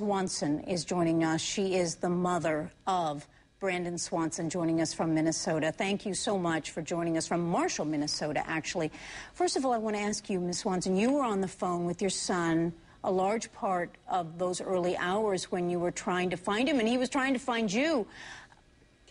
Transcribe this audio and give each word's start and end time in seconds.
Swanson 0.00 0.60
is 0.60 0.86
joining 0.86 1.24
us. 1.24 1.42
She 1.42 1.74
is 1.74 1.96
the 1.96 2.08
mother 2.08 2.70
of 2.86 3.28
Brandon 3.58 3.98
Swanson 3.98 4.48
joining 4.48 4.80
us 4.80 4.94
from 4.94 5.14
Minnesota. 5.14 5.70
Thank 5.70 6.06
you 6.06 6.14
so 6.14 6.38
much 6.38 6.70
for 6.70 6.80
joining 6.80 7.18
us 7.18 7.26
from 7.26 7.46
Marshall, 7.50 7.84
Minnesota, 7.84 8.42
actually. 8.46 8.90
First 9.34 9.58
of 9.58 9.66
all, 9.66 9.74
I 9.74 9.76
want 9.76 9.96
to 9.96 10.00
ask 10.00 10.30
you, 10.30 10.40
Ms. 10.40 10.60
Swanson, 10.60 10.96
you 10.96 11.12
were 11.12 11.22
on 11.22 11.42
the 11.42 11.48
phone 11.48 11.84
with 11.84 12.00
your 12.00 12.08
son 12.08 12.72
a 13.04 13.12
large 13.12 13.52
part 13.52 13.90
of 14.08 14.38
those 14.38 14.62
early 14.62 14.96
hours 14.96 15.52
when 15.52 15.68
you 15.68 15.78
were 15.78 15.90
trying 15.90 16.30
to 16.30 16.38
find 16.38 16.66
him, 16.66 16.78
and 16.78 16.88
he 16.88 16.96
was 16.96 17.10
trying 17.10 17.34
to 17.34 17.38
find 17.38 17.70
you. 17.70 18.06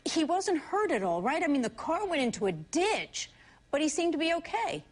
He 0.05 0.23
wasn't 0.23 0.57
hurt 0.57 0.89
at 0.89 1.03
all, 1.03 1.21
right? 1.21 1.43
I 1.43 1.47
mean, 1.47 1.61
the 1.61 1.69
car 1.69 2.07
went 2.07 2.23
into 2.23 2.47
a 2.47 2.51
ditch, 2.51 3.29
but 3.69 3.79
he 3.79 3.89
seemed 3.89 4.13
to 4.13 4.17
be 4.17 4.33
okay. 4.33 4.83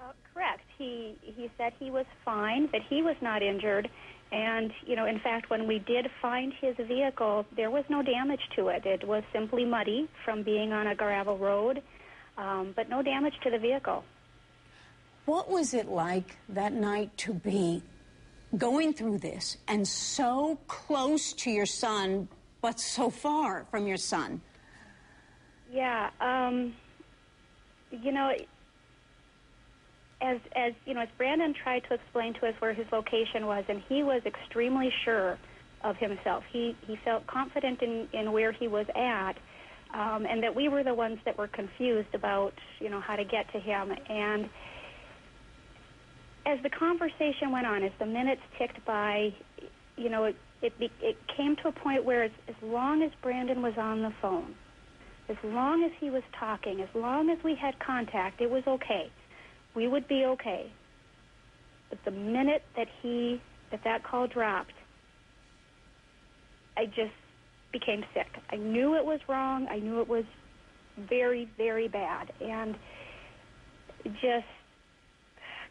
Uh, 0.00 0.12
correct. 0.32 0.62
He 0.78 1.16
he 1.20 1.50
said 1.58 1.74
he 1.78 1.90
was 1.90 2.06
fine, 2.24 2.70
that 2.72 2.80
he 2.88 3.02
was 3.02 3.16
not 3.20 3.42
injured, 3.42 3.90
and 4.32 4.72
you 4.84 4.96
know, 4.96 5.06
in 5.06 5.18
fact, 5.20 5.50
when 5.50 5.66
we 5.66 5.78
did 5.78 6.08
find 6.20 6.52
his 6.60 6.76
vehicle, 6.76 7.46
there 7.56 7.70
was 7.70 7.84
no 7.88 8.02
damage 8.02 8.40
to 8.56 8.68
it. 8.68 8.84
It 8.84 9.06
was 9.06 9.22
simply 9.32 9.64
muddy 9.64 10.08
from 10.24 10.42
being 10.42 10.72
on 10.72 10.88
a 10.88 10.94
gravel 10.94 11.38
road, 11.38 11.82
um, 12.36 12.72
but 12.74 12.88
no 12.88 13.02
damage 13.02 13.34
to 13.44 13.50
the 13.50 13.58
vehicle. 13.58 14.04
What 15.26 15.50
was 15.50 15.74
it 15.74 15.88
like 15.88 16.36
that 16.48 16.72
night 16.72 17.16
to 17.18 17.34
be 17.34 17.82
going 18.56 18.92
through 18.92 19.18
this 19.18 19.56
and 19.68 19.86
so 19.86 20.58
close 20.68 21.32
to 21.34 21.50
your 21.50 21.66
son, 21.66 22.28
but 22.62 22.78
so 22.78 23.10
far 23.10 23.66
from 23.70 23.86
your 23.86 23.96
son? 23.96 24.40
Yeah, 25.70 26.10
um, 26.20 26.74
you 27.90 28.12
know, 28.12 28.32
as 30.20 30.38
as 30.54 30.72
you 30.84 30.94
know, 30.94 31.00
as 31.00 31.08
Brandon 31.18 31.54
tried 31.54 31.80
to 31.88 31.94
explain 31.94 32.34
to 32.34 32.48
us 32.48 32.54
where 32.58 32.72
his 32.72 32.86
location 32.92 33.46
was, 33.46 33.64
and 33.68 33.82
he 33.88 34.02
was 34.02 34.22
extremely 34.24 34.90
sure 35.04 35.38
of 35.82 35.96
himself. 35.96 36.44
He 36.52 36.76
he 36.86 36.96
felt 37.04 37.26
confident 37.26 37.82
in 37.82 38.08
in 38.12 38.32
where 38.32 38.52
he 38.52 38.68
was 38.68 38.86
at, 38.94 39.36
um, 39.94 40.26
and 40.26 40.42
that 40.42 40.54
we 40.54 40.68
were 40.68 40.82
the 40.82 40.94
ones 40.94 41.18
that 41.24 41.36
were 41.36 41.48
confused 41.48 42.14
about 42.14 42.54
you 42.80 42.90
know 42.90 43.00
how 43.00 43.16
to 43.16 43.24
get 43.24 43.50
to 43.52 43.60
him 43.60 43.92
and 44.08 44.48
as 46.46 46.62
the 46.62 46.70
conversation 46.70 47.50
went 47.50 47.66
on, 47.66 47.82
as 47.82 47.90
the 47.98 48.06
minutes 48.06 48.40
ticked 48.56 48.84
by, 48.86 49.34
you 49.96 50.08
know, 50.08 50.24
it 50.24 50.36
it, 50.62 50.72
it 51.02 51.16
came 51.36 51.54
to 51.56 51.68
a 51.68 51.72
point 51.72 52.04
where 52.04 52.22
as, 52.22 52.30
as 52.48 52.54
long 52.62 53.02
as 53.02 53.10
Brandon 53.22 53.60
was 53.60 53.74
on 53.76 54.00
the 54.00 54.12
phone, 54.22 54.54
as 55.28 55.36
long 55.44 55.84
as 55.84 55.90
he 56.00 56.08
was 56.08 56.22
talking, 56.38 56.80
as 56.80 56.88
long 56.94 57.28
as 57.28 57.36
we 57.44 57.54
had 57.54 57.78
contact, 57.78 58.40
it 58.40 58.50
was 58.50 58.62
okay. 58.66 59.10
We 59.76 59.86
would 59.86 60.08
be 60.08 60.24
okay. 60.24 60.72
But 61.90 61.98
the 62.04 62.10
minute 62.10 62.62
that 62.76 62.88
he 63.02 63.40
that 63.70 63.84
that 63.84 64.02
call 64.02 64.26
dropped, 64.26 64.72
I 66.76 66.86
just 66.86 67.12
became 67.72 68.02
sick. 68.14 68.28
I 68.50 68.56
knew 68.56 68.96
it 68.96 69.04
was 69.04 69.20
wrong. 69.28 69.68
I 69.68 69.78
knew 69.78 70.00
it 70.00 70.08
was 70.08 70.24
very, 70.96 71.48
very 71.58 71.88
bad, 71.88 72.32
and 72.40 72.74
just 74.04 74.46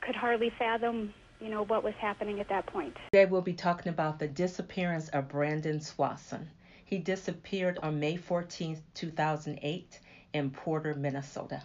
could 0.01 0.15
hardly 0.15 0.51
fathom, 0.59 1.11
you 1.41 1.49
know, 1.49 1.65
what 1.65 1.83
was 1.83 1.95
happening 1.99 2.39
at 2.39 2.47
that 2.49 2.67
point. 2.67 2.95
Today 3.11 3.25
we'll 3.25 3.41
be 3.41 3.53
talking 3.53 3.89
about 3.91 4.19
the 4.19 4.27
disappearance 4.27 5.09
of 5.09 5.29
Brandon 5.29 5.81
Swanson. 5.81 6.47
He 6.85 6.99
disappeared 6.99 7.79
on 7.81 7.99
May 7.99 8.17
14, 8.17 8.77
2008 8.93 9.99
in 10.33 10.51
Porter, 10.51 10.93
Minnesota. 10.93 11.63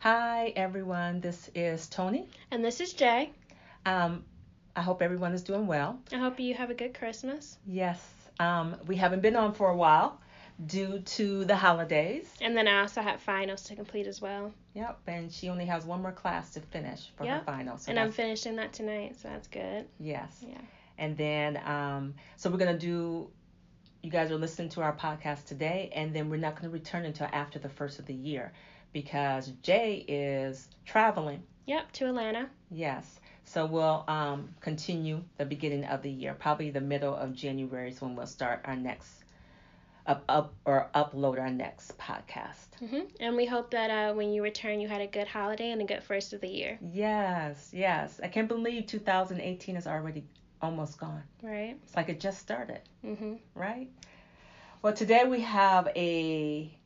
Hi 0.00 0.54
everyone, 0.56 1.20
this 1.20 1.50
is 1.54 1.86
Tony. 1.86 2.26
And 2.50 2.64
this 2.64 2.80
is 2.80 2.94
Jay. 2.94 3.32
Um, 3.84 4.24
I 4.74 4.80
hope 4.80 5.02
everyone 5.02 5.34
is 5.34 5.42
doing 5.42 5.66
well. 5.66 6.00
I 6.10 6.16
hope 6.16 6.40
you 6.40 6.54
have 6.54 6.70
a 6.70 6.74
good 6.74 6.94
Christmas. 6.94 7.58
Yes, 7.66 8.02
um, 8.38 8.76
we 8.86 8.96
haven't 8.96 9.20
been 9.20 9.36
on 9.36 9.52
for 9.52 9.68
a 9.68 9.76
while 9.76 10.18
due 10.64 11.00
to 11.00 11.44
the 11.44 11.54
holidays. 11.54 12.32
And 12.40 12.56
then 12.56 12.66
I 12.66 12.80
also 12.80 13.02
have 13.02 13.20
finals 13.20 13.64
to 13.64 13.76
complete 13.76 14.06
as 14.06 14.22
well. 14.22 14.54
Yep, 14.72 15.00
and 15.06 15.30
she 15.30 15.50
only 15.50 15.66
has 15.66 15.84
one 15.84 16.00
more 16.00 16.12
class 16.12 16.54
to 16.54 16.60
finish 16.60 17.10
for 17.18 17.24
yep. 17.24 17.40
her 17.40 17.44
finals. 17.44 17.82
So 17.82 17.90
and 17.90 18.00
I'm 18.00 18.10
finishing 18.10 18.56
that 18.56 18.72
tonight, 18.72 19.16
so 19.20 19.28
that's 19.28 19.48
good. 19.48 19.84
Yes. 19.98 20.34
Yeah. 20.40 20.62
And 20.96 21.14
then, 21.14 21.58
um, 21.66 22.14
so 22.36 22.48
we're 22.48 22.56
gonna 22.56 22.78
do. 22.78 23.28
You 24.02 24.10
guys 24.10 24.30
are 24.30 24.38
listening 24.38 24.70
to 24.70 24.80
our 24.80 24.96
podcast 24.96 25.44
today, 25.44 25.92
and 25.94 26.16
then 26.16 26.30
we're 26.30 26.38
not 26.38 26.56
gonna 26.56 26.70
return 26.70 27.04
until 27.04 27.28
after 27.30 27.58
the 27.58 27.68
first 27.68 27.98
of 27.98 28.06
the 28.06 28.14
year, 28.14 28.50
because 28.92 29.48
Jay 29.62 30.04
is 30.08 30.68
traveling. 30.84 31.42
Yep, 31.66 31.92
to 31.92 32.06
Atlanta. 32.06 32.48
Yes. 32.70 33.20
So 33.44 33.66
we'll 33.66 34.04
um, 34.06 34.48
continue 34.60 35.22
the 35.38 35.44
beginning 35.44 35.84
of 35.84 36.02
the 36.02 36.10
year, 36.10 36.34
probably 36.34 36.70
the 36.70 36.80
middle 36.80 37.14
of 37.14 37.34
January 37.34 37.90
is 37.90 38.00
when 38.00 38.14
we'll 38.14 38.26
start 38.26 38.60
our 38.64 38.76
next 38.76 39.10
up, 40.06 40.24
up 40.28 40.54
or 40.64 40.88
upload 40.94 41.38
our 41.38 41.50
next 41.50 41.96
podcast. 41.98 42.68
Mm-hmm. 42.82 43.00
And 43.20 43.36
we 43.36 43.46
hope 43.46 43.70
that 43.72 43.90
uh, 43.90 44.14
when 44.14 44.32
you 44.32 44.42
return, 44.42 44.80
you 44.80 44.88
had 44.88 45.00
a 45.00 45.06
good 45.06 45.28
holiday 45.28 45.70
and 45.70 45.82
a 45.82 45.84
good 45.84 46.02
first 46.02 46.32
of 46.32 46.40
the 46.40 46.48
year. 46.48 46.78
Yes, 46.92 47.70
yes. 47.72 48.20
I 48.22 48.28
can't 48.28 48.48
believe 48.48 48.86
2018 48.86 49.76
is 49.76 49.86
already 49.86 50.24
almost 50.62 50.98
gone. 50.98 51.22
Right. 51.42 51.76
It's 51.82 51.96
like 51.96 52.08
it 52.08 52.20
just 52.20 52.38
started. 52.38 52.80
Mm-hmm. 53.04 53.34
Right. 53.54 53.88
Well, 54.82 54.92
today 54.92 55.24
we 55.24 55.40
have 55.40 55.88
a 55.94 56.76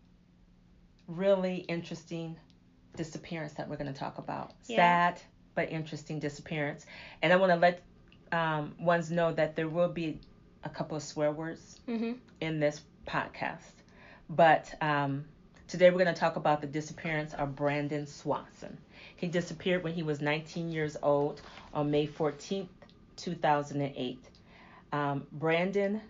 really 1.06 1.56
interesting 1.56 2.36
disappearance 2.96 3.54
that 3.54 3.68
we're 3.68 3.76
going 3.76 3.92
to 3.92 3.98
talk 3.98 4.18
about. 4.18 4.52
Yeah. 4.66 4.76
Sad 4.76 5.20
but 5.54 5.70
interesting 5.70 6.18
disappearance, 6.18 6.84
and 7.22 7.32
I 7.32 7.36
want 7.36 7.52
to 7.52 7.56
let 7.56 7.82
um, 8.32 8.74
ones 8.80 9.10
know 9.10 9.32
that 9.32 9.54
there 9.54 9.68
will 9.68 9.88
be 9.88 10.20
a 10.64 10.68
couple 10.68 10.96
of 10.96 11.02
swear 11.02 11.30
words 11.30 11.80
mm-hmm. 11.86 12.12
in 12.40 12.58
this 12.58 12.80
podcast. 13.06 13.58
But 14.28 14.74
um, 14.80 15.24
today 15.68 15.90
we're 15.90 16.02
going 16.02 16.14
to 16.14 16.20
talk 16.20 16.36
about 16.36 16.60
the 16.60 16.66
disappearance 16.66 17.34
of 17.34 17.54
Brandon 17.54 18.06
Swanson. 18.06 18.76
He 19.16 19.28
disappeared 19.28 19.84
when 19.84 19.92
he 19.92 20.02
was 20.02 20.20
19 20.20 20.70
years 20.70 20.96
old 21.02 21.40
on 21.72 21.90
May 21.90 22.06
14th, 22.06 22.68
2008. 23.16 24.18
Um, 24.92 25.26
Brandon 25.32 26.00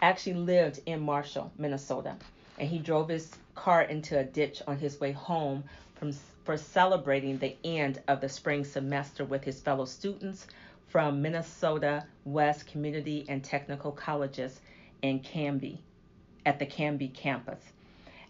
actually 0.00 0.34
lived 0.34 0.80
in 0.86 1.00
Marshall, 1.00 1.52
Minnesota, 1.58 2.16
and 2.58 2.68
he 2.68 2.78
drove 2.78 3.08
his 3.08 3.30
car 3.62 3.82
into 3.82 4.18
a 4.18 4.24
ditch 4.24 4.60
on 4.66 4.76
his 4.76 4.98
way 4.98 5.12
home 5.12 5.62
from 5.94 6.12
for 6.42 6.56
celebrating 6.56 7.38
the 7.38 7.56
end 7.62 8.02
of 8.08 8.20
the 8.20 8.28
spring 8.28 8.64
semester 8.64 9.24
with 9.24 9.44
his 9.44 9.60
fellow 9.60 9.84
students 9.84 10.48
from 10.88 11.22
Minnesota 11.22 12.04
West 12.24 12.66
Community 12.66 13.24
and 13.28 13.44
Technical 13.44 13.92
Colleges 13.92 14.60
in 15.02 15.20
Canby, 15.20 15.80
at 16.44 16.58
the 16.58 16.66
Canby 16.66 17.06
campus. 17.06 17.60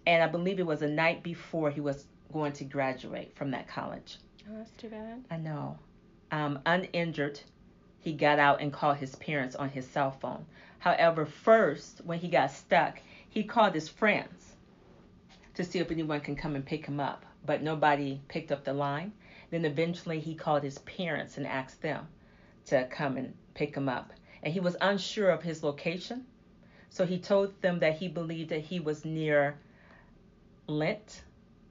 And 0.06 0.22
I 0.22 0.26
believe 0.26 0.60
it 0.60 0.66
was 0.66 0.80
the 0.80 0.88
night 0.88 1.22
before 1.22 1.70
he 1.70 1.80
was 1.80 2.04
going 2.30 2.52
to 2.52 2.64
graduate 2.64 3.34
from 3.34 3.52
that 3.52 3.66
college. 3.66 4.18
Oh, 4.46 4.58
that's 4.58 4.70
too 4.72 4.90
bad. 4.90 5.24
I 5.30 5.38
know. 5.38 5.78
Um, 6.30 6.58
uninjured, 6.66 7.40
he 8.00 8.12
got 8.12 8.38
out 8.38 8.60
and 8.60 8.70
called 8.70 8.98
his 8.98 9.16
parents 9.16 9.56
on 9.56 9.70
his 9.70 9.86
cell 9.86 10.10
phone. 10.10 10.44
However, 10.78 11.24
first, 11.24 12.02
when 12.04 12.18
he 12.18 12.28
got 12.28 12.50
stuck, 12.50 13.00
he 13.30 13.44
called 13.44 13.72
his 13.72 13.88
friends 13.88 14.51
to 15.54 15.64
see 15.64 15.78
if 15.78 15.90
anyone 15.90 16.20
can 16.20 16.36
come 16.36 16.54
and 16.54 16.64
pick 16.64 16.86
him 16.86 17.00
up, 17.00 17.24
but 17.44 17.62
nobody 17.62 18.20
picked 18.28 18.52
up 18.52 18.64
the 18.64 18.72
line. 18.72 19.12
Then 19.50 19.64
eventually 19.64 20.20
he 20.20 20.34
called 20.34 20.62
his 20.62 20.78
parents 20.78 21.36
and 21.36 21.46
asked 21.46 21.82
them 21.82 22.08
to 22.66 22.86
come 22.86 23.16
and 23.16 23.34
pick 23.54 23.74
him 23.76 23.88
up. 23.88 24.12
And 24.42 24.52
he 24.52 24.60
was 24.60 24.76
unsure 24.80 25.30
of 25.30 25.42
his 25.42 25.62
location, 25.62 26.26
so 26.88 27.06
he 27.06 27.18
told 27.18 27.60
them 27.62 27.78
that 27.80 27.96
he 27.96 28.08
believed 28.08 28.50
that 28.50 28.60
he 28.60 28.80
was 28.80 29.04
near 29.04 29.58
Lynd, 30.66 31.20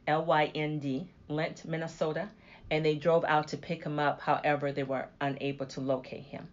L 0.07 0.25
Y 0.25 0.51
N 0.53 0.79
D, 0.79 1.07
Lynd, 1.27 1.63
Minnesota, 1.65 2.29
and 2.69 2.85
they 2.85 2.95
drove 2.95 3.25
out 3.25 3.49
to 3.49 3.57
pick 3.57 3.83
him 3.83 3.99
up. 3.99 4.21
However, 4.21 4.71
they 4.71 4.83
were 4.83 5.07
unable 5.19 5.65
to 5.67 5.81
locate 5.81 6.23
him. 6.23 6.47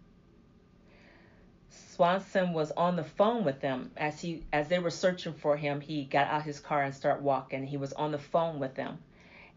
Swanson 1.99 2.53
was 2.53 2.71
on 2.71 2.95
the 2.95 3.03
phone 3.03 3.43
with 3.43 3.59
them 3.59 3.91
as 3.97 4.21
he 4.21 4.45
as 4.53 4.69
they 4.69 4.79
were 4.79 4.89
searching 4.89 5.33
for 5.33 5.57
him. 5.57 5.81
He 5.81 6.05
got 6.05 6.27
out 6.27 6.43
his 6.43 6.61
car 6.61 6.81
and 6.81 6.95
started 6.95 7.21
walking. 7.21 7.67
He 7.67 7.75
was 7.75 7.91
on 7.91 8.13
the 8.13 8.17
phone 8.17 8.57
with 8.57 8.73
them, 8.73 8.99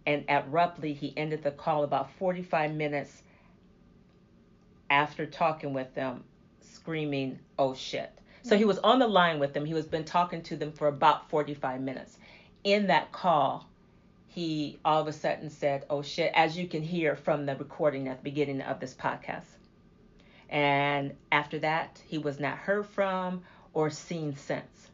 and 0.04 0.24
abruptly 0.28 0.92
he 0.92 1.16
ended 1.16 1.44
the 1.44 1.52
call 1.52 1.84
about 1.84 2.10
45 2.14 2.74
minutes 2.74 3.22
after 4.90 5.24
talking 5.24 5.72
with 5.72 5.94
them, 5.94 6.24
screaming, 6.62 7.38
"Oh 7.60 7.74
shit!" 7.74 8.10
So 8.42 8.58
he 8.58 8.64
was 8.64 8.80
on 8.80 8.98
the 8.98 9.06
line 9.06 9.38
with 9.38 9.52
them. 9.52 9.64
He 9.64 9.74
was 9.74 9.86
been 9.86 10.04
talking 10.04 10.42
to 10.42 10.56
them 10.56 10.72
for 10.72 10.88
about 10.88 11.30
45 11.30 11.80
minutes. 11.80 12.18
In 12.64 12.88
that 12.88 13.12
call, 13.12 13.68
he 14.26 14.80
all 14.84 15.00
of 15.00 15.06
a 15.06 15.12
sudden 15.12 15.48
said, 15.48 15.86
"Oh 15.88 16.02
shit," 16.02 16.32
as 16.34 16.58
you 16.58 16.66
can 16.66 16.82
hear 16.82 17.14
from 17.14 17.46
the 17.46 17.54
recording 17.54 18.08
at 18.08 18.16
the 18.16 18.24
beginning 18.24 18.62
of 18.62 18.80
this 18.80 18.94
podcast. 18.94 19.46
And 20.52 21.14
after 21.32 21.58
that, 21.60 22.00
he 22.06 22.18
was 22.18 22.38
not 22.38 22.58
heard 22.58 22.86
from 22.86 23.42
or 23.72 23.88
seen 23.90 24.36
since. 24.36 24.90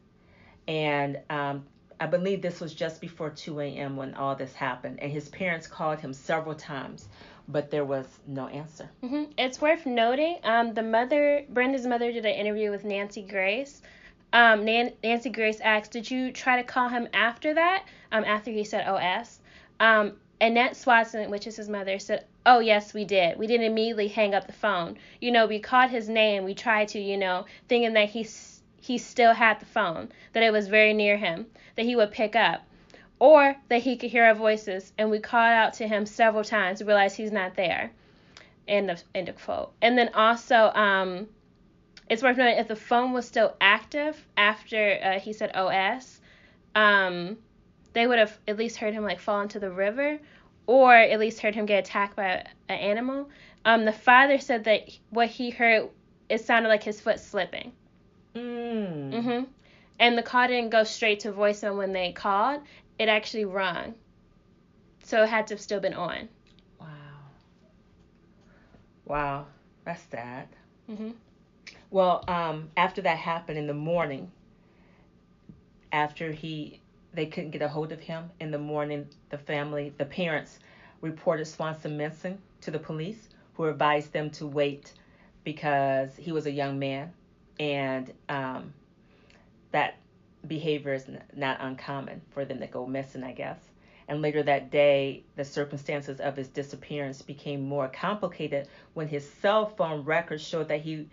And 0.68 1.18
um, 1.28 1.66
I 2.00 2.06
believe 2.06 2.42
this 2.42 2.60
was 2.60 2.72
just 2.72 3.00
before 3.00 3.30
2 3.30 3.58
a.m. 3.60 3.96
when 3.96 4.14
all 4.14 4.36
this 4.36 4.54
happened, 4.54 5.00
and 5.02 5.10
his 5.10 5.28
parents 5.28 5.66
called 5.66 5.98
him 5.98 6.12
several 6.12 6.54
times, 6.54 7.08
but 7.48 7.70
there 7.72 7.84
was 7.84 8.06
no 8.26 8.46
answer. 8.46 8.88
hmm 9.00 9.24
It's 9.36 9.60
worth 9.60 9.84
noting. 9.84 10.38
Um, 10.44 10.74
the 10.74 10.82
mother, 10.82 11.44
Brandon's 11.48 11.86
mother, 11.86 12.12
did 12.12 12.24
an 12.24 12.34
interview 12.34 12.70
with 12.70 12.84
Nancy 12.84 13.22
Grace. 13.22 13.82
Um, 14.32 14.64
Nan- 14.64 14.92
Nancy 15.02 15.30
Grace 15.30 15.58
asked, 15.60 15.90
"Did 15.90 16.08
you 16.08 16.30
try 16.30 16.56
to 16.56 16.62
call 16.62 16.88
him 16.88 17.08
after 17.12 17.54
that? 17.54 17.84
Um, 18.12 18.24
after 18.24 18.50
he 18.52 18.62
said 18.62 18.86
OS?" 18.86 19.40
Um, 19.80 20.18
Annette 20.40 20.76
Swanson, 20.76 21.30
which 21.30 21.46
is 21.46 21.56
his 21.56 21.68
mother, 21.68 21.98
said, 21.98 22.24
"Oh 22.46 22.60
yes, 22.60 22.94
we 22.94 23.04
did. 23.04 23.38
We 23.38 23.46
didn't 23.46 23.66
immediately 23.66 24.08
hang 24.08 24.34
up 24.34 24.46
the 24.46 24.52
phone. 24.52 24.96
You 25.20 25.32
know, 25.32 25.46
we 25.46 25.58
caught 25.58 25.90
his 25.90 26.08
name. 26.08 26.44
We 26.44 26.54
tried 26.54 26.88
to, 26.88 27.00
you 27.00 27.16
know, 27.16 27.46
thinking 27.68 27.94
that 27.94 28.10
he 28.10 28.26
he 28.80 28.98
still 28.98 29.34
had 29.34 29.58
the 29.58 29.66
phone, 29.66 30.12
that 30.32 30.42
it 30.42 30.52
was 30.52 30.68
very 30.68 30.94
near 30.94 31.16
him, 31.16 31.46
that 31.74 31.86
he 31.86 31.96
would 31.96 32.12
pick 32.12 32.36
up." 32.36 32.62
Or 33.18 33.56
that 33.68 33.82
he 33.82 33.96
could 33.96 34.10
hear 34.10 34.24
our 34.24 34.34
voices, 34.34 34.92
and 34.96 35.10
we 35.10 35.18
called 35.18 35.52
out 35.52 35.72
to 35.74 35.88
him 35.88 36.06
several 36.06 36.44
times 36.44 36.78
to 36.78 36.84
realize 36.84 37.16
he's 37.16 37.32
not 37.32 37.56
there. 37.56 37.90
End 38.68 38.90
of 38.90 39.02
end 39.14 39.28
of 39.28 39.36
quote. 39.42 39.72
And 39.82 39.98
then 39.98 40.10
also, 40.14 40.70
um, 40.74 41.28
it's 42.08 42.22
worth 42.22 42.36
noting 42.36 42.58
if 42.58 42.68
the 42.68 42.76
phone 42.76 43.12
was 43.12 43.26
still 43.26 43.56
active 43.60 44.24
after 44.36 45.00
uh, 45.02 45.18
he 45.18 45.32
said 45.32 45.50
OS, 45.56 46.20
um, 46.76 47.38
they 47.92 48.06
would 48.06 48.18
have 48.18 48.38
at 48.46 48.56
least 48.56 48.76
heard 48.76 48.94
him 48.94 49.04
like 49.04 49.20
fall 49.20 49.40
into 49.40 49.58
the 49.58 49.70
river, 49.70 50.18
or 50.66 50.94
at 50.94 51.18
least 51.18 51.40
heard 51.40 51.54
him 51.54 51.66
get 51.66 51.80
attacked 51.80 52.16
by 52.16 52.44
an 52.68 52.78
animal. 52.78 53.28
Um, 53.64 53.84
the 53.84 53.92
father 53.92 54.38
said 54.38 54.64
that 54.64 54.88
what 55.10 55.28
he 55.28 55.50
heard 55.50 55.88
it 56.28 56.40
sounded 56.40 56.68
like 56.68 56.82
his 56.82 57.00
foot 57.00 57.18
slipping. 57.20 57.72
Mm. 58.34 59.22
hmm 59.22 59.44
And 59.98 60.16
the 60.18 60.22
call 60.22 60.46
didn't 60.48 60.70
go 60.70 60.84
straight 60.84 61.20
to 61.20 61.32
voicemail 61.32 61.76
when 61.76 61.92
they 61.92 62.12
called. 62.12 62.62
It 62.98 63.08
actually 63.08 63.44
rung. 63.46 63.94
So 65.04 65.22
it 65.22 65.28
had 65.28 65.46
to 65.48 65.54
have 65.54 65.60
still 65.60 65.80
been 65.80 65.94
on. 65.94 66.28
Wow. 66.80 66.86
Wow, 69.06 69.46
that's 69.84 70.02
sad. 70.10 70.48
hmm 70.86 71.10
Well, 71.90 72.24
um, 72.28 72.70
after 72.76 73.00
that 73.02 73.18
happened 73.18 73.58
in 73.58 73.66
the 73.66 73.74
morning, 73.74 74.30
after 75.92 76.32
he 76.32 76.80
they 77.18 77.26
couldn't 77.26 77.50
get 77.50 77.62
a 77.62 77.68
hold 77.68 77.90
of 77.90 77.98
him. 77.98 78.30
In 78.38 78.52
the 78.52 78.58
morning, 78.58 79.08
the 79.30 79.38
family, 79.38 79.92
the 79.98 80.04
parents 80.04 80.60
reported 81.00 81.46
Swanson 81.46 81.96
missing 81.96 82.38
to 82.60 82.70
the 82.70 82.78
police, 82.78 83.28
who 83.54 83.64
advised 83.64 84.12
them 84.12 84.30
to 84.30 84.46
wait 84.46 84.92
because 85.42 86.14
he 86.14 86.30
was 86.30 86.46
a 86.46 86.50
young 86.52 86.78
man, 86.78 87.12
and 87.58 88.12
um, 88.28 88.72
that 89.72 89.96
behavior 90.46 90.94
is 90.94 91.06
not 91.34 91.56
uncommon 91.60 92.20
for 92.30 92.44
them 92.44 92.60
to 92.60 92.68
go 92.68 92.86
missing, 92.86 93.24
I 93.24 93.32
guess. 93.32 93.58
And 94.06 94.22
later 94.22 94.44
that 94.44 94.70
day, 94.70 95.24
the 95.34 95.44
circumstances 95.44 96.20
of 96.20 96.36
his 96.36 96.46
disappearance 96.46 97.20
became 97.20 97.68
more 97.68 97.88
complicated 97.88 98.68
when 98.94 99.08
his 99.08 99.28
cell 99.28 99.66
phone 99.66 100.04
records 100.04 100.46
showed 100.46 100.68
that 100.68 100.82
he 100.82 101.08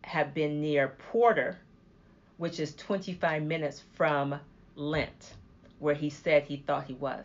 had 0.00 0.32
been 0.32 0.62
near 0.62 0.96
Porter, 1.10 1.58
which 2.38 2.58
is 2.58 2.74
25 2.74 3.42
minutes 3.42 3.82
from 3.92 4.40
Lynd, 4.76 5.10
where 5.82 5.94
he 5.96 6.08
said 6.08 6.44
he 6.44 6.56
thought 6.56 6.84
he 6.84 6.94
was. 6.94 7.24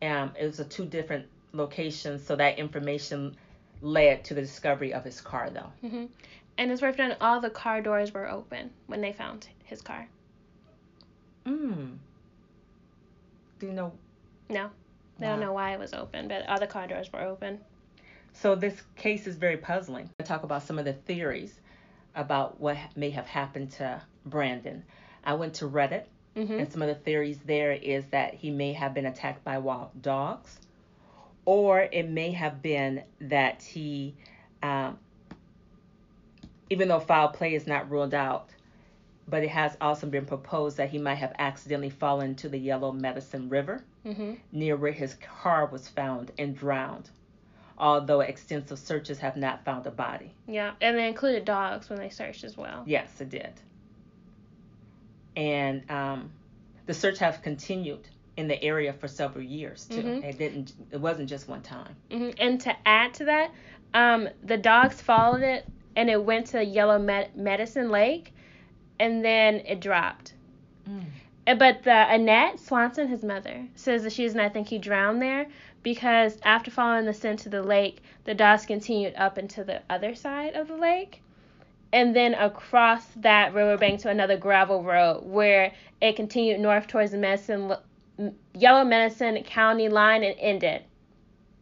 Um, 0.00 0.32
it 0.40 0.46
was 0.46 0.58
a 0.58 0.64
two 0.64 0.86
different 0.86 1.26
locations, 1.52 2.24
so 2.24 2.34
that 2.36 2.58
information 2.58 3.36
led 3.82 4.24
to 4.24 4.34
the 4.34 4.40
discovery 4.40 4.94
of 4.94 5.04
his 5.04 5.20
car, 5.20 5.50
though. 5.50 5.70
hmm 5.86 6.06
And 6.56 6.72
it's 6.72 6.80
worth 6.80 6.96
noting 6.96 7.16
all 7.20 7.40
the 7.40 7.50
car 7.50 7.82
doors 7.82 8.12
were 8.14 8.28
open 8.28 8.70
when 8.86 9.02
they 9.02 9.12
found 9.12 9.46
his 9.64 9.82
car. 9.82 10.08
Mm. 11.44 11.98
Do 13.58 13.66
you 13.66 13.72
know? 13.72 13.92
No, 14.48 14.70
they 15.18 15.26
don't 15.26 15.40
know 15.40 15.52
why 15.52 15.74
it 15.74 15.78
was 15.78 15.92
open, 15.92 16.26
but 16.26 16.48
all 16.48 16.58
the 16.58 16.66
car 16.66 16.86
doors 16.86 17.12
were 17.12 17.20
open. 17.20 17.60
So 18.32 18.54
this 18.54 18.82
case 18.96 19.26
is 19.26 19.36
very 19.36 19.58
puzzling. 19.58 20.08
I 20.18 20.22
talk 20.22 20.42
about 20.42 20.62
some 20.62 20.78
of 20.78 20.86
the 20.86 20.94
theories 20.94 21.60
about 22.14 22.58
what 22.60 22.78
may 22.96 23.10
have 23.10 23.26
happened 23.26 23.72
to 23.72 24.00
Brandon. 24.24 24.84
I 25.22 25.34
went 25.34 25.54
to 25.54 25.68
Reddit 25.68 26.04
hmm 26.34 26.52
And 26.52 26.72
some 26.72 26.82
of 26.82 26.88
the 26.88 26.94
theories 26.94 27.38
there 27.44 27.72
is 27.72 28.06
that 28.06 28.34
he 28.34 28.50
may 28.50 28.72
have 28.72 28.94
been 28.94 29.06
attacked 29.06 29.44
by 29.44 29.58
wild 29.58 29.90
dogs, 30.00 30.58
or 31.44 31.80
it 31.80 32.08
may 32.08 32.30
have 32.32 32.62
been 32.62 33.02
that 33.20 33.62
he, 33.62 34.14
um, 34.62 34.98
even 36.70 36.88
though 36.88 37.00
foul 37.00 37.28
play 37.28 37.54
is 37.54 37.66
not 37.66 37.90
ruled 37.90 38.14
out, 38.14 38.50
but 39.28 39.42
it 39.42 39.50
has 39.50 39.76
also 39.80 40.06
been 40.06 40.26
proposed 40.26 40.76
that 40.78 40.90
he 40.90 40.98
might 40.98 41.16
have 41.16 41.32
accidentally 41.38 41.90
fallen 41.90 42.30
into 42.30 42.48
the 42.48 42.58
Yellow 42.58 42.92
Medicine 42.92 43.48
River 43.48 43.84
hmm 44.04 44.34
near 44.50 44.76
where 44.76 44.92
his 44.92 45.14
car 45.14 45.66
was 45.66 45.88
found 45.88 46.30
and 46.38 46.56
drowned. 46.56 47.08
Although 47.78 48.20
extensive 48.20 48.78
searches 48.78 49.18
have 49.18 49.36
not 49.36 49.64
found 49.64 49.86
a 49.86 49.90
body. 49.90 50.34
Yeah, 50.46 50.74
and 50.80 50.96
they 50.96 51.08
included 51.08 51.44
dogs 51.44 51.88
when 51.88 51.98
they 51.98 52.10
searched 52.10 52.44
as 52.44 52.56
well. 52.56 52.82
Yes, 52.86 53.20
it 53.20 53.30
did. 53.30 53.52
And 55.36 55.90
um, 55.90 56.30
the 56.86 56.94
search 56.94 57.18
has 57.18 57.36
continued 57.38 58.06
in 58.36 58.48
the 58.48 58.62
area 58.62 58.92
for 58.92 59.08
several 59.08 59.44
years 59.44 59.86
too. 59.86 60.02
Mhm. 60.02 60.24
It 60.24 60.38
didn't. 60.38 60.72
It 60.90 61.00
wasn't 61.00 61.28
just 61.28 61.48
one 61.48 61.62
time. 61.62 61.94
hmm 62.10 62.30
And 62.38 62.60
to 62.62 62.74
add 62.86 63.14
to 63.14 63.24
that, 63.26 63.50
um, 63.94 64.28
the 64.42 64.56
dogs 64.56 65.00
followed 65.00 65.42
it 65.42 65.66
and 65.96 66.08
it 66.08 66.22
went 66.24 66.46
to 66.48 66.64
Yellow 66.64 66.98
Med- 66.98 67.36
Medicine 67.36 67.90
Lake, 67.90 68.32
and 68.98 69.22
then 69.24 69.56
it 69.66 69.80
dropped. 69.80 70.32
Uh, 71.46 71.54
But 71.56 71.82
the 71.82 71.90
Annette 72.14 72.58
Swanson, 72.60 73.08
his 73.08 73.22
mother, 73.22 73.66
says 73.74 74.04
that 74.04 74.12
she 74.12 74.24
does 74.24 74.34
not 74.34 74.52
think 74.52 74.68
he 74.68 74.78
drowned 74.78 75.20
there 75.20 75.46
because 75.82 76.38
after 76.44 76.70
following 76.70 77.04
the 77.04 77.12
scent 77.12 77.40
to 77.40 77.48
the 77.48 77.62
lake, 77.62 78.02
the 78.24 78.34
dogs 78.34 78.64
continued 78.64 79.14
up 79.16 79.36
into 79.38 79.64
the 79.64 79.82
other 79.90 80.14
side 80.14 80.54
of 80.54 80.68
the 80.68 80.76
lake, 80.76 81.20
and 81.92 82.16
then 82.16 82.34
across 82.34 83.04
that 83.16 83.54
riverbank 83.54 84.00
to 84.00 84.08
another 84.08 84.36
gravel 84.36 84.82
road 84.82 85.24
where 85.24 85.72
it 86.00 86.16
continued 86.16 86.60
north 86.60 86.86
towards 86.86 87.12
the 87.12 87.18
Medicine 87.18 87.74
Yellow 88.54 88.84
Medicine 88.84 89.42
County 89.44 89.88
line 89.88 90.22
and 90.22 90.36
ended. 90.38 90.82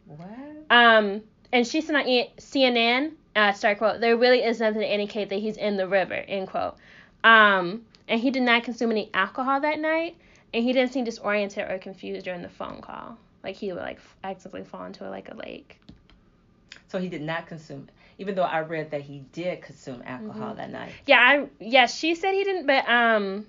What? 0.05 0.29
Um, 0.69 1.21
and 1.51 1.65
she 1.67 1.81
said 1.81 1.95
on 1.95 2.05
CNN, 2.05 3.13
uh, 3.35 3.53
start 3.53 3.77
quote, 3.77 4.01
there 4.01 4.17
really 4.17 4.43
is 4.43 4.59
nothing 4.59 4.81
to 4.81 4.93
indicate 4.93 5.29
that 5.29 5.39
he's 5.39 5.57
in 5.57 5.77
the 5.77 5.87
river, 5.87 6.13
end 6.13 6.47
quote. 6.47 6.75
Um, 7.23 7.85
and 8.07 8.19
he 8.19 8.31
did 8.31 8.43
not 8.43 8.63
consume 8.63 8.91
any 8.91 9.09
alcohol 9.13 9.61
that 9.61 9.79
night, 9.79 10.17
and 10.53 10.63
he 10.63 10.73
didn't 10.73 10.91
seem 10.91 11.05
disoriented 11.05 11.69
or 11.69 11.77
confused 11.77 12.25
during 12.25 12.41
the 12.41 12.49
phone 12.49 12.81
call. 12.81 13.17
Like 13.43 13.55
he 13.55 13.71
would 13.71 13.81
like 13.81 13.97
f- 13.97 14.15
actively 14.23 14.63
fall 14.63 14.85
into 14.85 15.07
a, 15.07 15.09
like 15.09 15.29
a 15.29 15.35
lake. 15.35 15.79
So 16.89 16.99
he 16.99 17.07
did 17.07 17.21
not 17.21 17.47
consume. 17.47 17.87
Even 18.17 18.35
though 18.35 18.43
I 18.43 18.59
read 18.61 18.91
that 18.91 19.01
he 19.01 19.19
did 19.31 19.61
consume 19.61 19.99
Mm-hmm. 20.01 20.07
alcohol 20.07 20.55
that 20.55 20.69
night, 20.71 20.91
Yeah, 21.05 21.19
I 21.19 21.47
yeah, 21.59 21.87
she 21.87 22.15
said 22.15 22.33
he 22.33 22.43
didn't, 22.43 22.65
but 22.67 22.87
um, 22.87 23.45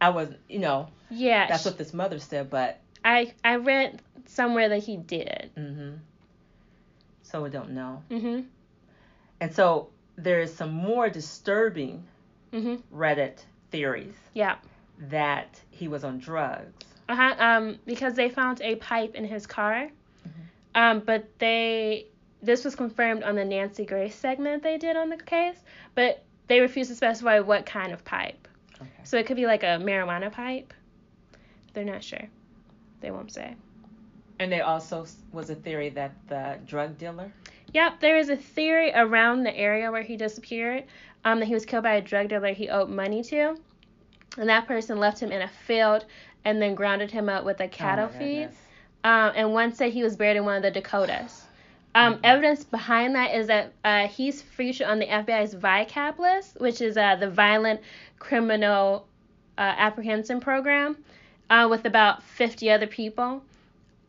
I 0.00 0.10
was. 0.10 0.28
You 0.48 0.58
know, 0.60 0.88
yeah, 1.10 1.48
that's 1.48 1.62
sh- 1.62 1.66
what 1.66 1.78
this 1.78 1.92
mother 1.92 2.18
said. 2.18 2.50
But. 2.50 2.78
I 3.04 3.32
I 3.44 3.56
read 3.56 4.00
somewhere 4.26 4.68
that 4.70 4.82
he 4.84 4.96
did. 4.96 5.50
hmm 5.56 5.94
So 7.22 7.42
we 7.42 7.50
don't 7.50 7.70
know. 7.70 8.02
Mhm. 8.10 8.46
And 9.40 9.52
so 9.54 9.88
there 10.16 10.40
is 10.40 10.54
some 10.54 10.70
more 10.72 11.08
disturbing 11.08 12.04
Mhm. 12.52 12.80
Reddit 12.94 13.44
theories 13.70 14.14
Yeah. 14.34 14.56
that 15.10 15.60
he 15.70 15.88
was 15.88 16.04
on 16.04 16.18
drugs. 16.18 16.84
Uh-huh, 17.08 17.34
um, 17.38 17.78
because 17.86 18.14
they 18.14 18.28
found 18.28 18.60
a 18.60 18.76
pipe 18.76 19.14
in 19.16 19.24
his 19.24 19.46
car. 19.46 19.88
Mhm. 20.24 20.30
Um, 20.74 21.00
but 21.00 21.38
they 21.38 22.06
this 22.42 22.64
was 22.64 22.74
confirmed 22.74 23.22
on 23.22 23.36
the 23.36 23.44
Nancy 23.44 23.84
Grace 23.84 24.14
segment 24.14 24.62
they 24.62 24.76
did 24.76 24.96
on 24.96 25.08
the 25.08 25.16
case, 25.16 25.58
but 25.94 26.24
they 26.48 26.60
refused 26.60 26.90
to 26.90 26.96
specify 26.96 27.38
what 27.38 27.64
kind 27.64 27.92
of 27.92 28.04
pipe. 28.04 28.48
Okay. 28.80 28.90
So 29.04 29.16
it 29.16 29.26
could 29.26 29.36
be 29.36 29.46
like 29.46 29.62
a 29.62 29.78
marijuana 29.78 30.30
pipe. 30.30 30.74
They're 31.72 31.84
not 31.84 32.02
sure. 32.02 32.28
They 33.00 33.10
won't 33.10 33.32
say. 33.32 33.54
And 34.38 34.50
there 34.50 34.64
also 34.64 35.06
was 35.32 35.50
a 35.50 35.54
theory 35.54 35.90
that 35.90 36.12
the 36.28 36.58
drug 36.66 36.98
dealer. 36.98 37.32
Yep, 37.72 38.00
there 38.00 38.18
is 38.18 38.28
a 38.28 38.36
theory 38.36 38.92
around 38.92 39.44
the 39.44 39.56
area 39.56 39.90
where 39.90 40.02
he 40.02 40.16
disappeared 40.16 40.84
um, 41.24 41.38
that 41.38 41.46
he 41.46 41.54
was 41.54 41.64
killed 41.64 41.84
by 41.84 41.94
a 41.94 42.02
drug 42.02 42.28
dealer 42.28 42.52
he 42.52 42.68
owed 42.68 42.90
money 42.90 43.22
to. 43.24 43.56
And 44.36 44.48
that 44.48 44.66
person 44.66 44.98
left 44.98 45.20
him 45.20 45.30
in 45.30 45.42
a 45.42 45.48
field 45.48 46.06
and 46.44 46.60
then 46.60 46.74
grounded 46.74 47.10
him 47.10 47.28
up 47.28 47.44
with 47.44 47.60
a 47.60 47.68
cattle 47.68 48.10
Oh 48.12 48.18
feed. 48.18 48.48
Um, 49.04 49.32
and 49.34 49.52
one 49.52 49.72
said 49.72 49.92
he 49.92 50.02
was 50.02 50.16
buried 50.16 50.36
in 50.36 50.44
one 50.44 50.56
of 50.56 50.62
the 50.62 50.70
Dakotas. 50.70 51.41
Um, 51.94 52.18
Evidence 52.24 52.64
behind 52.64 53.14
that 53.16 53.34
is 53.34 53.48
that 53.48 53.72
uh, 53.84 54.08
he's 54.08 54.40
featured 54.40 54.86
on 54.86 54.98
the 54.98 55.06
FBI's 55.06 55.54
VICAP 55.54 56.18
list, 56.18 56.58
which 56.60 56.80
is 56.80 56.96
uh, 56.96 57.16
the 57.16 57.28
Violent 57.28 57.80
Criminal 58.18 59.06
uh, 59.58 59.60
Apprehension 59.60 60.40
Program, 60.40 60.96
uh, 61.50 61.66
with 61.68 61.84
about 61.84 62.22
50 62.22 62.70
other 62.70 62.86
people. 62.86 63.42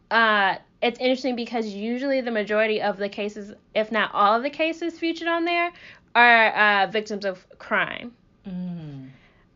Uh, 0.09 0.55
it's 0.81 0.99
interesting 0.99 1.35
because 1.35 1.67
usually 1.67 2.21
the 2.21 2.31
majority 2.31 2.81
of 2.81 2.97
the 2.97 3.09
cases, 3.09 3.53
if 3.73 3.91
not 3.91 4.13
all 4.13 4.35
of 4.35 4.43
the 4.43 4.49
cases 4.49 4.97
featured 4.97 5.27
on 5.27 5.43
there, 5.43 5.71
are 6.15 6.47
uh, 6.49 6.87
victims 6.87 7.25
of 7.25 7.45
crime. 7.57 8.13
Mm. 8.47 9.09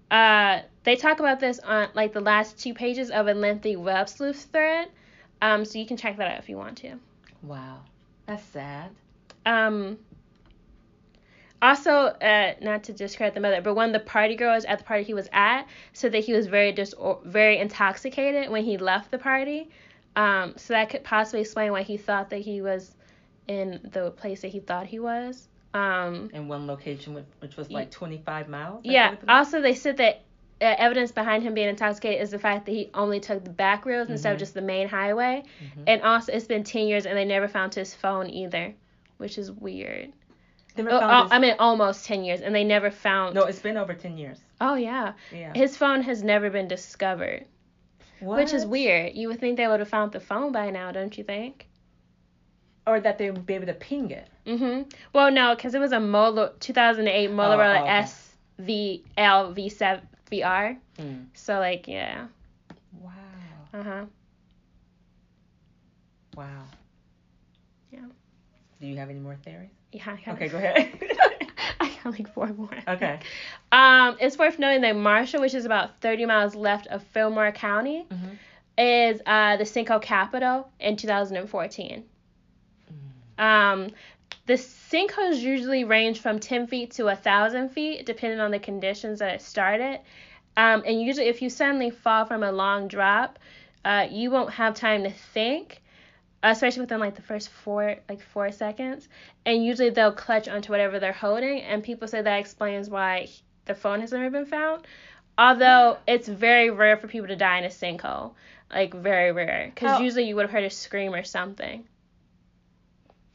Uh, 0.09 0.61
they 0.83 0.95
talk 0.95 1.19
about 1.19 1.39
this 1.39 1.59
on 1.59 1.89
like 1.93 2.13
the 2.13 2.21
last 2.21 2.57
two 2.57 2.73
pages 2.73 3.09
of 3.09 3.27
a 3.27 3.33
lengthy 3.33 3.75
web 3.75 4.07
sleuth 4.07 4.47
thread. 4.51 4.89
Um, 5.41 5.65
so 5.65 5.77
you 5.77 5.85
can 5.85 5.97
check 5.97 6.17
that 6.17 6.31
out 6.31 6.39
if 6.39 6.49
you 6.49 6.57
want 6.57 6.77
to. 6.79 6.95
Wow, 7.43 7.81
that's 8.27 8.43
sad. 8.43 8.91
Um, 9.45 9.97
also, 11.61 11.91
uh, 11.91 12.53
not 12.61 12.83
to 12.83 12.93
discredit 12.93 13.33
the 13.33 13.39
mother, 13.39 13.61
but 13.61 13.73
one 13.73 13.87
of 13.89 13.93
the 13.93 14.07
party 14.07 14.35
girls 14.35 14.65
at 14.65 14.79
the 14.79 14.85
party 14.85 15.03
he 15.03 15.13
was 15.13 15.27
at 15.33 15.65
said 15.93 16.11
that 16.11 16.23
he 16.23 16.33
was 16.33 16.47
very 16.47 16.71
dis- 16.71 16.93
very 17.25 17.57
intoxicated 17.57 18.49
when 18.51 18.63
he 18.63 18.77
left 18.77 19.09
the 19.09 19.17
party. 19.17 19.69
Um, 20.15 20.53
so 20.57 20.73
that 20.73 20.89
could 20.89 21.03
possibly 21.03 21.41
explain 21.41 21.71
why 21.71 21.83
he 21.83 21.97
thought 21.97 22.29
that 22.29 22.39
he 22.39 22.61
was 22.61 22.95
in 23.47 23.79
the 23.91 24.11
place 24.11 24.41
that 24.41 24.49
he 24.49 24.59
thought 24.59 24.85
he 24.87 24.99
was. 24.99 25.47
Um, 25.73 26.29
In 26.33 26.47
one 26.47 26.67
location, 26.67 27.23
which, 27.39 27.55
was 27.55 27.71
like 27.71 27.91
25 27.91 28.49
miles. 28.49 28.83
I 28.85 28.91
yeah. 28.91 29.07
believe 29.09 29.23
it 29.23 29.27
was? 29.27 29.47
Also, 29.47 29.61
they 29.61 29.75
said 29.75 29.97
that 29.97 30.23
evidence 30.59 31.11
behind 31.11 31.43
him 31.43 31.53
being 31.53 31.69
intoxicated 31.69 32.21
is 32.21 32.31
the 32.31 32.39
fact 32.39 32.65
that 32.65 32.71
he 32.71 32.89
only 32.93 33.19
took 33.19 33.43
the 33.43 33.49
back 33.49 33.85
roads 33.85 34.09
instead 34.09 34.31
of 34.31 34.37
Mhm. 34.37 34.39
just 34.39 34.53
the 34.53 34.61
main 34.61 34.87
highway. 34.87 35.43
Mhm. 35.61 35.83
And 35.87 36.01
also, 36.01 36.31
it's 36.31 36.47
been 36.47 36.63
10 36.63 36.87
years 36.87 37.05
and 37.05 37.17
they 37.17 37.25
never 37.25 37.47
found 37.47 37.75
his 37.75 37.93
phone 37.93 38.29
either, 38.29 38.73
which 39.17 39.37
is 39.37 39.51
weird. 39.51 40.11
Oh, 40.79 40.87
oh, 40.91 41.27
I 41.31 41.39
mean, 41.39 41.55
almost 41.57 42.05
10 42.05 42.23
years, 42.23 42.41
and 42.41 42.53
they 42.53 42.63
never 42.63 42.91
found. 42.91 43.33
no, 43.33 43.43
it's 43.43 43.59
been 43.59 43.77
over 43.77 43.93
10 43.95 44.17
years. 44.17 44.39
Oh, 44.61 44.75
yeah. 44.75 45.13
Yeah. 45.31 45.51
His 45.55 45.75
phone 45.75 46.03
has 46.03 46.21
never 46.23 46.49
been 46.51 46.67
discovered, 46.67 47.45
which 48.19 48.53
is 48.53 48.65
weird. 48.65 49.13
You 49.15 49.27
would 49.29 49.39
think 49.39 49.57
they 49.57 49.67
would 49.67 49.79
have 49.79 49.89
found 49.89 50.11
the 50.11 50.19
phone 50.19 50.51
by 50.51 50.69
now, 50.69 50.91
don't 50.91 51.17
you 51.17 51.23
think? 51.23 51.67
Or 52.85 52.99
that 52.99 53.17
they 53.17 53.31
would 53.31 53.45
be 53.45 53.55
able 53.55 53.65
to 53.65 53.73
ping 53.73 54.11
it. 54.11 54.27
hmm 54.45 54.83
Well, 55.13 55.31
no, 55.31 55.55
because 55.55 55.73
it 55.75 55.79
was 55.79 55.91
a 55.91 55.99
Molo 55.99 56.53
2008 56.59 57.29
Motorola 57.31 57.79
oh, 57.79 57.83
okay. 57.83 58.05
SVL 58.59 59.53
V7 59.55 60.01
VR. 60.31 60.77
Mm. 60.99 61.25
So, 61.33 61.59
like, 61.59 61.87
yeah. 61.87 62.27
Wow. 62.99 63.11
Uh 63.73 63.83
huh. 63.83 64.05
Wow. 66.35 66.63
Yeah. 67.91 67.99
Do 68.79 68.87
you 68.87 68.97
have 68.97 69.09
any 69.09 69.19
more 69.19 69.35
theories? 69.43 69.69
Yeah. 69.91 70.15
Okay, 70.27 70.47
go 70.49 70.57
ahead. 70.59 70.99
I 71.79 71.91
got 72.03 72.11
like 72.13 72.31
four 72.33 72.47
more. 72.47 72.69
okay. 72.87 73.19
Um, 73.71 74.17
it's 74.19 74.37
worth 74.37 74.59
noting 74.59 74.81
that 74.81 74.95
Marshall, 74.95 75.41
which 75.41 75.55
is 75.55 75.65
about 75.65 75.99
30 76.01 76.25
miles 76.25 76.55
left 76.55 76.87
of 76.87 77.03
Fillmore 77.03 77.51
County, 77.51 78.05
Mm-hmm. 78.11 78.33
is 78.77 79.21
uh, 79.25 79.57
the 79.57 79.63
sinkhole 79.63 80.01
capital 80.01 80.69
in 80.79 80.95
2014. 80.97 82.03
Um, 83.39 83.89
the 84.47 84.53
sinkholes 84.53 85.39
usually 85.39 85.83
range 85.83 86.19
from 86.19 86.39
10 86.39 86.67
feet 86.67 86.91
to 86.91 87.03
1,000 87.03 87.69
feet, 87.69 88.05
depending 88.05 88.39
on 88.39 88.49
the 88.49 88.59
conditions 88.59 89.19
that 89.19 89.35
it 89.35 89.41
started. 89.41 89.99
Um, 90.55 90.83
and 90.85 91.01
usually, 91.01 91.27
if 91.27 91.41
you 91.41 91.49
suddenly 91.49 91.89
fall 91.89 92.25
from 92.25 92.43
a 92.43 92.51
long 92.51 92.87
drop, 92.87 93.37
uh, 93.83 94.07
you 94.09 94.31
won't 94.31 94.51
have 94.51 94.73
time 94.73 95.03
to 95.03 95.11
think, 95.11 95.81
especially 96.41 96.81
within 96.81 96.99
like 96.99 97.15
the 97.15 97.21
first 97.21 97.49
four 97.49 97.97
like 98.09 98.21
four 98.21 98.51
seconds. 98.51 99.09
And 99.45 99.63
usually, 99.63 99.89
they'll 99.89 100.13
clutch 100.13 100.47
onto 100.47 100.71
whatever 100.71 100.99
they're 100.99 101.11
holding, 101.11 101.61
and 101.61 101.83
people 101.83 102.07
say 102.07 102.21
that 102.21 102.39
explains 102.39 102.89
why 102.89 103.27
the 103.65 103.75
phone 103.75 103.99
has 103.99 104.13
never 104.13 104.29
been 104.29 104.45
found. 104.45 104.87
Although 105.37 105.97
it's 106.07 106.27
very 106.27 106.71
rare 106.71 106.97
for 106.97 107.07
people 107.07 107.27
to 107.27 107.35
die 107.35 107.59
in 107.59 107.65
a 107.65 107.67
sinkhole, 107.67 108.33
like 108.71 108.93
very 108.93 109.31
rare, 109.33 109.71
because 109.75 109.97
How- 109.97 109.99
usually 109.99 110.23
you 110.23 110.35
would 110.35 110.43
have 110.43 110.51
heard 110.51 110.63
a 110.63 110.69
scream 110.69 111.13
or 111.13 111.23
something. 111.23 111.85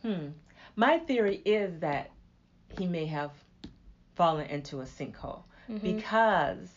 Hmm. 0.02 0.28
My 0.76 0.99
theory 0.99 1.41
is 1.45 1.79
that 1.81 2.11
he 2.79 2.87
may 2.87 3.07
have 3.07 3.31
fallen 4.14 4.47
into 4.47 4.81
a 4.81 4.85
sinkhole 4.85 5.43
Mhm. 5.71 5.83
because 5.83 6.69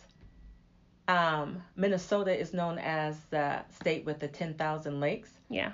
um, 1.08 1.62
Minnesota 1.76 2.36
is 2.38 2.52
known 2.52 2.78
as 2.78 3.18
the 3.30 3.62
state 3.70 4.04
with 4.04 4.18
the 4.18 4.26
10,000 4.28 4.98
lakes. 5.00 5.30
Yeah. 5.48 5.70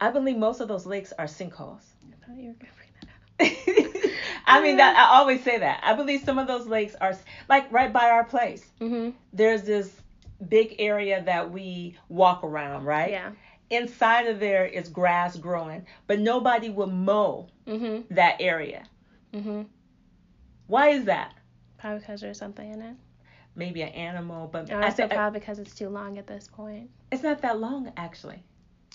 I 0.00 0.10
believe 0.10 0.38
most 0.38 0.60
of 0.60 0.68
those 0.68 0.86
lakes 0.86 1.12
are 1.18 1.26
sinkholes. 1.26 1.82
I 2.10 2.26
thought 2.26 2.36
you 2.38 2.48
were 2.48 2.54
gonna 2.54 2.72
bring 2.76 2.88
that 3.02 3.98
up. 3.98 4.10
I 4.46 4.62
mean, 4.62 4.78
that 4.78 4.96
I 4.96 5.18
always 5.18 5.42
say 5.44 5.58
that. 5.58 5.80
I 5.84 5.92
believe 5.92 6.22
some 6.22 6.38
of 6.38 6.46
those 6.46 6.66
lakes 6.66 6.94
are 7.00 7.14
like 7.48 7.70
right 7.70 7.92
by 7.92 8.08
our 8.10 8.24
place. 8.24 8.64
Mhm. 8.80 9.12
There's 9.34 9.62
this 9.64 9.94
big 10.48 10.76
area 10.78 11.22
that 11.24 11.50
we 11.50 11.98
walk 12.08 12.42
around, 12.42 12.84
right? 12.86 13.10
Yeah. 13.10 13.30
Inside 13.70 14.26
of 14.26 14.40
there 14.40 14.66
is 14.66 14.88
grass 14.88 15.36
growing, 15.36 15.86
but 16.08 16.18
nobody 16.18 16.70
will 16.70 16.88
mow 16.88 17.48
Mhm. 17.66 18.04
that 18.10 18.36
area. 18.40 18.84
Mhm. 19.32 19.66
Why 20.66 20.88
is 20.88 21.04
that? 21.04 21.34
Probably 21.78 22.00
because 22.00 22.20
there's 22.20 22.38
something 22.38 22.68
in 22.70 22.82
it. 22.82 22.96
Maybe 23.54 23.82
an 23.82 23.88
animal, 23.90 24.48
but 24.48 24.70
I 24.72 24.88
I- 24.88 25.06
probably 25.06 25.40
because 25.40 25.58
it's 25.58 25.74
too 25.74 25.88
long 25.88 26.18
at 26.18 26.26
this 26.26 26.48
point. 26.48 26.90
it's 27.12 27.22
not 27.22 27.40
that 27.42 27.58
long 27.58 27.92
actually. 27.96 28.42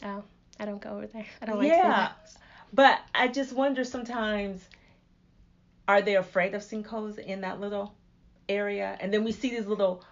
Oh, 0.03 0.23
I 0.59 0.65
don't 0.65 0.81
go 0.81 0.91
over 0.91 1.07
there. 1.07 1.25
I 1.41 1.45
don't 1.45 1.57
like 1.59 1.69
that. 1.69 1.83
Yeah. 1.83 2.11
But 2.73 2.99
I 3.13 3.27
just 3.29 3.53
wonder 3.53 3.83
sometimes, 3.85 4.67
are 5.87 6.01
they 6.01 6.15
afraid 6.15 6.53
of 6.53 6.61
sinkholes 6.61 7.17
in 7.17 7.41
that 7.41 7.59
little 7.61 7.95
area? 8.49 8.97
And 8.99 9.13
then 9.13 9.23
we 9.23 9.31
see 9.31 9.49
these 9.51 9.67
little 9.67 10.03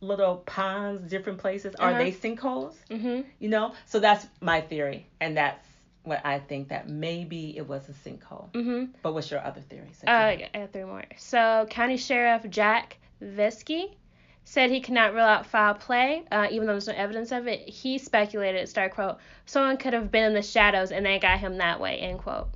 little 0.00 0.36
ponds, 0.36 1.10
different 1.10 1.38
places. 1.38 1.74
Are 1.76 1.90
Uh-huh. 1.90 1.98
they 1.98 2.12
sinkholes? 2.12 2.74
Mhm. 2.90 3.24
You 3.38 3.48
know? 3.48 3.74
So 3.86 3.98
that's 4.00 4.26
my 4.40 4.60
theory, 4.60 5.06
and 5.20 5.36
that's 5.36 5.66
what 6.02 6.20
I 6.24 6.38
think 6.38 6.68
that 6.68 6.88
maybe 6.88 7.56
it 7.56 7.66
was 7.66 7.88
a 7.88 7.92
sinkhole. 7.92 8.50
Mhm. 8.52 8.90
But 9.02 9.14
what's 9.14 9.30
your 9.30 9.40
other 9.44 9.60
theories? 9.60 10.00
Uh, 10.06 10.10
I 10.10 10.48
got 10.54 10.72
three 10.72 10.84
more. 10.84 11.02
So, 11.16 11.66
County 11.70 11.96
Sheriff 11.96 12.48
Jack 12.48 12.98
Visky 13.20 13.96
said 14.44 14.70
he 14.70 14.80
cannot 14.80 15.12
rule 15.14 15.22
out 15.22 15.46
foul 15.46 15.74
play, 15.74 16.22
uh, 16.30 16.46
even 16.52 16.66
though 16.68 16.74
there's 16.74 16.86
no 16.86 16.94
evidence 16.94 17.32
of 17.32 17.48
it. 17.48 17.68
He 17.68 17.98
speculated, 17.98 18.68
start 18.68 18.92
quote, 18.94 19.18
someone 19.46 19.76
could 19.78 19.92
have 19.94 20.12
been 20.12 20.22
in 20.24 20.34
the 20.34 20.42
shadows 20.42 20.92
and 20.92 21.04
they 21.04 21.18
got 21.18 21.40
him 21.40 21.56
that 21.58 21.80
way, 21.80 21.98
end 21.98 22.20
quote. 22.20 22.48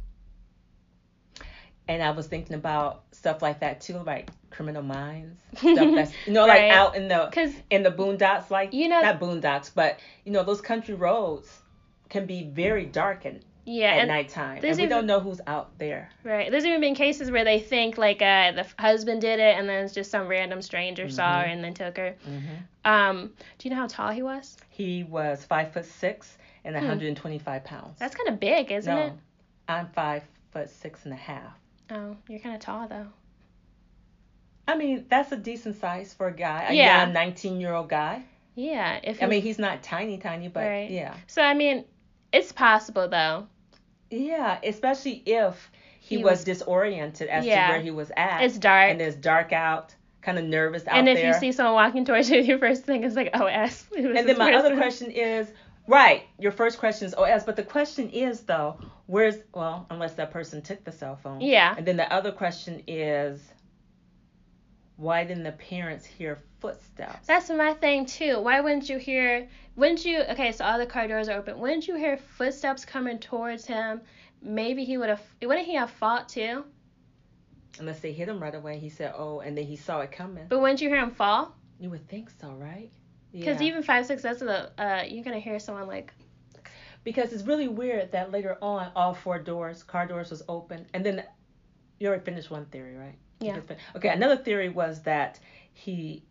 and 1.89 2.03
I 2.05 2.13
was 2.13 2.29
thinking 2.29 2.55
about 2.55 3.03
stuff 3.21 3.43
like 3.43 3.61
that 3.61 3.83
too, 3.83 3.99
like 3.99 4.31
criminal 4.51 4.83
minds, 4.83 5.39
stuff 5.57 5.95
that's 5.95 6.13
you 6.27 6.33
know, 6.33 6.47
like 6.47 6.71
out 6.71 6.97
in 6.97 7.07
the 7.07 7.27
Because, 7.29 7.53
in 7.69 7.83
the 7.83 7.91
boondocks, 7.91 8.51
like 8.51 8.73
You 8.73 8.89
know- 8.89 9.03
not 9.03 9.21
boondocks, 9.21 9.71
but 9.75 10.01
you 10.25 10.33
know 10.33 10.43
those 10.43 10.63
country 10.63 10.95
roads 10.95 11.49
can 12.09 12.25
be 12.25 12.45
very 12.45 12.87
dark 12.87 13.27
and 13.27 13.45
yeah, 13.67 13.89
at 13.91 13.99
and 14.01 14.09
nighttime, 14.09 14.55
and 14.57 14.63
we 14.65 14.71
even- 14.71 14.89
don't 14.89 15.05
know 15.07 15.21
who's 15.21 15.41
out 15.47 15.79
there. 15.79 16.09
Right. 16.25 16.51
There's 16.51 16.65
even 16.65 16.81
been 16.81 16.95
cases 16.95 17.31
where 17.31 17.45
they 17.45 17.61
think 17.61 17.99
like 17.99 18.23
uh, 18.23 18.53
the 18.53 18.67
husband 18.79 19.21
did 19.21 19.39
it, 19.39 19.59
and 19.59 19.69
then 19.69 19.85
it's 19.85 19.93
just 19.95 20.11
some 20.11 20.27
random 20.27 20.63
stranger 20.63 21.11
saw 21.11 21.41
her 21.41 21.45
and 21.47 21.63
then 21.63 21.75
took 21.75 21.99
her. 21.99 22.17
hmm 22.25 22.41
Um, 22.91 23.33
do 23.59 23.69
you 23.69 23.75
know 23.75 23.83
how 23.83 23.87
tall 23.87 24.11
he 24.13 24.23
was? 24.23 24.57
He 24.71 25.05
was 25.05 25.45
five 25.45 25.73
foot 25.75 25.85
six 25.85 26.39
and 26.65 26.75
Hmm. 26.75 26.81
125 26.87 27.65
pounds. 27.65 27.99
That's 27.99 28.15
kind 28.15 28.31
of 28.31 28.41
big, 28.41 28.73
isn't 28.73 28.93
no, 28.93 29.03
it? 29.09 29.13
I'm 29.69 29.89
five 29.89 30.23
foot 30.53 30.71
six 30.71 31.05
and 31.05 31.13
a 31.13 31.17
half. 31.19 31.53
Oh, 31.91 32.17
you're 32.29 32.39
kind 32.39 32.55
of 32.55 32.61
tall 32.61 32.87
though. 32.89 33.07
I 34.69 34.77
mean, 34.77 35.07
that's 35.09 35.33
a 35.33 35.37
decent 35.37 35.77
size 35.81 36.15
for 36.15 36.29
a 36.29 36.33
guy, 36.33 36.67
a 36.69 36.75
Yeah. 36.75 37.03
young 37.05 37.13
19 37.13 37.61
year 37.61 37.75
old 37.75 37.89
guy. 37.89 38.23
Yeah. 38.55 39.01
If 39.03 39.23
I 39.23 39.27
mean, 39.27 39.43
he's 39.43 39.59
not 39.59 39.83
tiny, 39.83 40.19
tiny, 40.19 40.49
but 40.49 40.65
Right. 40.67 40.91
yeah, 40.91 41.15
so 41.27 41.43
I 41.43 41.55
mean, 41.55 41.85
it's 42.33 42.53
possible 42.53 43.09
though. 43.09 43.47
yeah. 44.11 44.59
Especially 44.63 45.23
if 45.27 45.71
he, 46.01 46.17
He 46.19 46.23
was, 46.23 46.39
was- 46.39 46.45
disoriented 46.45 47.29
as 47.29 47.45
Yeah. 47.45 47.67
to 47.69 47.73
where 47.75 47.81
he 47.83 47.91
was 47.91 48.11
at, 48.17 48.43
It's 48.45 48.59
dark. 48.59 48.91
and 48.91 49.01
it's 49.01 49.17
dark 49.17 49.53
out, 49.53 49.95
kind 50.23 50.39
of 50.39 50.45
nervous 50.45 50.83
out 50.83 50.91
there. 50.91 50.95
and 50.97 51.09
if 51.09 51.17
there. 51.19 51.29
you 51.29 51.35
see 51.35 51.53
someone 51.53 51.75
walking 51.75 52.05
towards 52.05 52.31
you, 52.31 52.41
your 52.41 52.59
first 52.59 52.85
thing 52.85 53.03
is 53.05 53.17
like, 53.17 53.31
oh, 53.35 53.47
S. 53.47 53.87
And 53.97 54.15
then 54.29 54.39
my 54.39 54.53
other 54.55 54.77
question 54.77 55.11
is, 55.11 55.49
right? 55.91 56.23
Your 56.39 56.53
first 56.53 56.79
question 56.79 57.07
is 57.07 57.15
OS, 57.15 57.45
but 57.45 57.57
the 57.57 57.63
question 57.63 58.09
is 58.11 58.41
though, 58.43 58.79
where's 59.07 59.37
well, 59.55 59.87
unless 59.91 60.15
that 60.15 60.31
person 60.31 60.63
took 60.63 60.85
the 60.85 60.93
cell 60.93 61.17
phone. 61.17 61.41
Yeah. 61.41 61.75
And 61.77 61.87
then 61.87 61.97
the 61.97 62.11
other 62.13 62.33
question 62.33 62.83
is, 62.87 63.43
why 64.97 65.25
didn't 65.25 65.45
the 65.45 65.53
parents 65.53 66.07
hear 66.07 66.39
footsteps? 66.61 67.27
That's 67.27 67.51
my 67.51 67.75
thing 67.75 68.07
too. 68.07 68.41
Why 68.41 68.61
wouldn't 68.61 68.89
you 68.89 68.99
hear? 68.99 69.49
Wouldn't 69.77 70.05
you? 70.05 70.21
Okay, 70.31 70.53
so 70.53 70.65
all 70.65 70.79
the 70.79 70.87
car 70.87 71.09
doors 71.09 71.29
are 71.29 71.39
open. 71.39 71.59
Wouldn't 71.59 71.89
you 71.89 71.97
hear 71.97 72.17
footsteps 72.17 72.85
coming 72.85 73.19
towards 73.19 73.65
him? 73.65 74.03
Maybe 74.43 74.85
he 74.85 74.99
would 74.99 75.09
have. 75.09 75.23
Wouldn't 75.43 75.67
he 75.67 75.75
have 75.75 75.91
fought 75.91 76.29
too? 76.29 76.65
Unless 77.79 78.01
they 78.01 78.13
hit 78.13 78.29
him 78.29 78.41
right 78.41 78.55
away. 78.55 78.79
He 78.79 78.91
said, 78.91 79.15
oh, 79.17 79.41
and 79.41 79.57
then 79.57 79.65
he 79.65 79.77
saw 79.77 80.01
it 80.01 80.13
coming. 80.13 80.45
But 80.49 80.61
wouldn't 80.61 80.83
you 80.83 80.89
hear 80.89 81.01
him 81.01 81.13
fall? 81.13 81.55
You 81.79 81.89
would 81.91 82.07
think 82.09 82.29
so, 82.41 82.51
right? 82.51 82.91
Because 83.33 83.61
Yeah. 83.61 83.69
even 83.69 83.83
five 83.83 84.07
six, 84.07 84.23
that's 84.23 84.43
a 84.43 84.71
uh, 84.81 85.03
you're 85.07 85.25
gonna 85.25 85.39
hear 85.39 85.59
someone 85.59 85.87
like. 85.87 86.13
because 87.03 87.33
it's 87.33 87.45
really 87.45 87.69
weird 87.69 88.13
that 88.13 88.31
later 88.31 88.59
on 88.61 88.91
all 88.95 89.15
four 89.15 89.39
doors, 89.39 89.83
car 89.83 90.07
doors 90.07 90.31
was 90.31 90.43
open, 90.49 90.87
and 90.93 91.05
then 91.05 91.25
you 91.99 92.09
already 92.09 92.23
finished 92.25 92.51
one 92.51 92.67
theory, 92.67 92.95
right? 92.97 93.15
Yeah. 93.41 93.59
Okay, 93.97 94.09
another 94.11 94.37
theory 94.37 94.69
was 94.69 95.03
that 95.05 95.39
he 95.73 96.23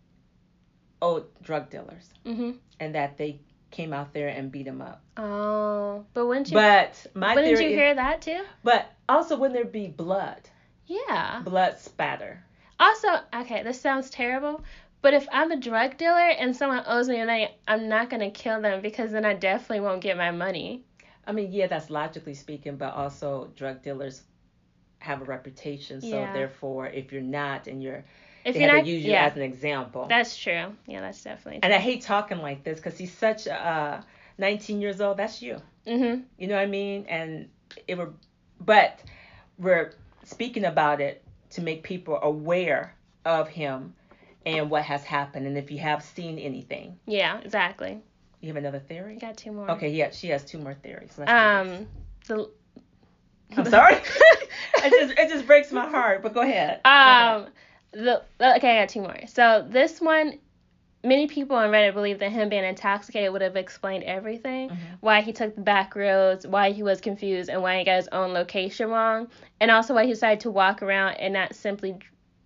owed 1.02 1.26
drug 1.42 1.70
dealers 1.72 2.14
Mhm. 2.26 2.58
and 2.80 2.94
that 2.94 3.18
they 3.18 3.40
came 3.72 3.94
out 3.94 4.14
there 4.14 4.28
and 4.30 4.52
beat 4.52 4.68
him 4.68 4.82
up. 4.82 5.02
Oh, 5.18 6.06
but 6.14 6.28
wouldn't 6.28 6.50
you? 6.52 6.56
But 6.56 7.06
my 7.16 7.34
wouldn't 7.34 7.58
theory 7.58 7.72
you 7.72 7.78
is- 7.78 7.80
hear 7.80 7.96
that 7.96 8.22
too? 8.22 8.44
but 8.64 8.92
also 9.08 9.38
wouldn't 9.38 9.56
there 9.56 9.66
be 9.72 9.88
blood, 9.88 10.42
Yeah. 10.86 11.42
blood 11.44 11.80
spatter? 11.80 12.44
Also, 12.80 13.08
okay, 13.34 13.64
this 13.64 13.80
sounds 13.82 14.10
terrible, 14.10 14.64
but 15.02 15.14
if 15.14 15.28
I'm 15.32 15.52
a 15.52 15.58
drug 15.58 15.98
dealer 15.98 16.30
and 16.40 16.56
someone 16.56 16.84
owes 16.86 17.08
me 17.10 17.18
money, 17.24 17.50
I'm 17.68 17.88
not 17.90 18.10
gonna 18.10 18.32
kill 18.32 18.62
them 18.62 18.82
because 18.82 19.12
then 19.12 19.26
I 19.26 19.34
definitely 19.34 19.82
won't 19.82 20.02
get 20.02 20.18
my 20.18 20.32
money. 20.32 20.84
I 21.26 21.32
mean, 21.32 21.52
yeah, 21.52 21.68
that's 21.68 21.90
logically 21.90 22.34
speaking, 22.34 22.76
but 22.78 22.94
also 22.94 23.52
drug 23.56 23.82
dealers 23.84 24.24
have 25.00 25.22
a 25.22 25.26
reputation, 25.26 26.02
so 26.02 26.08
Yeah. 26.08 26.34
therefore, 26.34 26.88
if 26.88 27.12
you're 27.12 27.22
not 27.22 27.68
and 27.68 27.82
you're, 27.82 28.04
If 28.46 28.56
they 28.56 28.62
you're 28.62 28.70
have 28.70 28.78
not, 28.80 28.86
to 28.86 28.90
use 28.92 29.04
you 29.04 29.12
yeah, 29.12 29.26
as 29.26 29.36
an 29.36 29.44
example. 29.44 30.06
that's 30.08 30.38
true. 30.38 30.76
Yeah, 30.88 31.02
that's 31.02 31.24
definitely. 31.24 31.60
and 31.64 31.74
I 31.74 31.78
hate 31.78 32.02
talking 32.02 32.40
like 32.40 32.64
this 32.64 32.80
because 32.80 32.98
he's 32.98 33.14
such 33.14 33.48
a 33.48 33.54
uh, 33.54 34.02
19 34.38 34.82
years 34.82 35.00
old. 35.02 35.18
That's 35.18 35.42
you. 35.42 35.62
Mhm. 35.86 36.24
You 36.38 36.48
know 36.48 36.56
what 36.56 36.62
I 36.62 36.68
mean? 36.68 37.06
And 37.08 37.50
it 37.88 37.98
were, 37.98 38.12
but 38.60 39.00
we're 39.58 39.92
speaking 40.24 40.66
about 40.66 41.00
it 41.02 41.24
to 41.52 41.62
make 41.62 41.84
people 41.84 42.20
aware 42.22 42.96
of 43.26 43.48
him 43.50 43.94
and 44.46 44.70
what 44.70 44.84
has 44.84 45.04
happened. 45.04 45.48
And 45.48 45.58
if 45.58 45.72
you 45.72 45.80
have 45.80 46.04
seen 46.04 46.40
anything, 46.40 46.98
Yeah, 47.06 47.40
exactly. 47.40 48.00
you 48.42 48.48
have 48.48 48.58
another 48.58 48.80
theory. 48.80 49.18
Got 49.18 49.38
two 49.38 49.52
more. 49.52 49.70
Okay, 49.72 49.90
yeah, 49.90 50.12
she 50.12 50.28
has 50.30 50.44
two 50.44 50.60
more 50.60 50.74
theories. 50.74 51.14
Let's. 51.18 51.32
Um, 51.32 51.88
the 52.28 52.50
I'm 53.58 53.66
sorry. 53.66 53.96
it 54.76 54.92
just 54.92 55.20
it 55.20 55.30
just 55.30 55.48
breaks 55.48 55.72
my 55.72 55.88
heart. 55.88 56.22
But 56.22 56.34
go 56.34 56.42
ahead. 56.42 56.82
Go 56.84 56.90
ahead. 56.90 57.42
Um, 57.42 57.48
the 57.92 58.24
okay, 58.40 58.78
I 58.78 58.82
got 58.82 58.90
two 58.90 59.02
more. 59.02 59.18
So 59.28 59.66
this 59.68 60.00
one, 60.00 60.38
many 61.04 61.28
people 61.28 61.56
on 61.56 61.72
Reddit 61.72 61.94
believe 61.94 62.20
that 62.20 62.32
him 62.32 62.50
being 62.50 62.64
intoxicated 62.64 63.32
would 63.32 63.42
have 63.42 63.56
explained 63.56 64.04
everything. 64.04 64.70
Mm-hmm. 64.70 64.94
Why 65.00 65.22
he 65.22 65.34
took 65.34 65.56
the 65.56 65.62
back 65.62 65.96
roads, 65.96 66.46
why 66.46 66.72
he 66.72 66.84
was 66.84 67.02
confused, 67.02 67.50
and 67.50 67.62
why 67.62 67.80
he 67.80 67.86
got 67.86 67.96
his 67.98 68.08
own 68.10 68.34
location 68.34 68.90
wrong, 68.90 69.28
and 69.60 69.72
also 69.72 69.96
why 69.96 70.06
he 70.06 70.12
decided 70.12 70.42
to 70.42 70.52
walk 70.52 70.84
around 70.84 71.16
and 71.16 71.34
not 71.34 71.56
simply, 71.56 71.98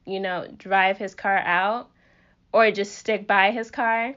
you 0.05 0.19
know, 0.19 0.48
drive 0.57 0.98
his 0.98 1.15
car 1.15 1.38
out, 1.38 1.89
or 2.51 2.69
just 2.72 2.95
stick 2.98 3.25
by 3.27 3.51
his 3.51 3.72
car. 3.72 4.15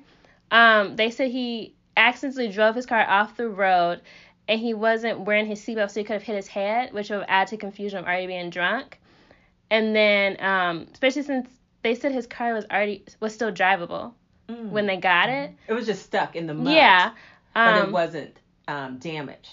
Um, 0.50 0.96
they 0.96 1.10
said 1.10 1.30
he 1.30 1.74
accidentally 1.96 2.48
drove 2.48 2.74
his 2.74 2.86
car 2.86 3.04
off 3.08 3.36
the 3.36 3.48
road. 3.48 4.00
And 4.48 4.60
he 4.60 4.74
wasn't 4.74 5.20
wearing 5.22 5.46
his 5.46 5.60
seatbelt, 5.60 5.90
so 5.90 5.98
he 5.98 6.04
could 6.04 6.12
have 6.14 6.22
hit 6.22 6.36
his 6.36 6.46
head, 6.46 6.92
which 6.92 7.10
would 7.10 7.24
add 7.26 7.48
to 7.48 7.56
confusion 7.56 7.98
of 7.98 8.04
already 8.04 8.28
being 8.28 8.48
drunk. 8.50 9.00
And 9.72 9.92
then, 9.96 10.36
um, 10.40 10.86
especially 10.92 11.22
since 11.22 11.48
they 11.82 11.96
said 11.96 12.12
his 12.12 12.28
car 12.28 12.54
was 12.54 12.64
already 12.70 13.04
was 13.18 13.34
still 13.34 13.50
drivable 13.50 14.12
Mm. 14.48 14.70
when 14.70 14.86
they 14.86 14.98
got 14.98 15.28
it. 15.28 15.50
it 15.66 15.72
was 15.72 15.86
just 15.86 16.04
stuck 16.04 16.36
in 16.36 16.46
the 16.46 16.54
mud. 16.54 16.72
Yeah. 16.72 17.10
but 17.54 17.74
Um, 17.82 17.88
it 17.88 17.92
wasn't 17.92 18.36
um, 18.68 18.98
damaged. 18.98 19.50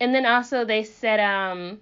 and 0.00 0.14
then 0.14 0.26
also 0.26 0.64
they 0.66 0.82
said 0.84 1.20
um, 1.20 1.78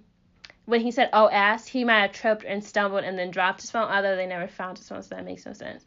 when 0.65 0.81
he 0.81 0.91
said 0.91 1.09
OS, 1.13 1.67
he 1.67 1.83
might 1.83 2.01
have 2.01 2.11
tripped 2.11 2.43
and 2.45 2.63
stumbled 2.63 3.03
and 3.03 3.17
then 3.17 3.31
dropped 3.31 3.61
his 3.61 3.71
phone. 3.71 3.89
Although 3.91 4.15
they 4.15 4.25
never 4.27 4.47
found 4.47 4.77
his 4.77 4.87
phone, 4.89 5.01
so 5.03 5.15
that 5.15 5.25
makes 5.25 5.45
no 5.45 5.53
sense. 5.53 5.85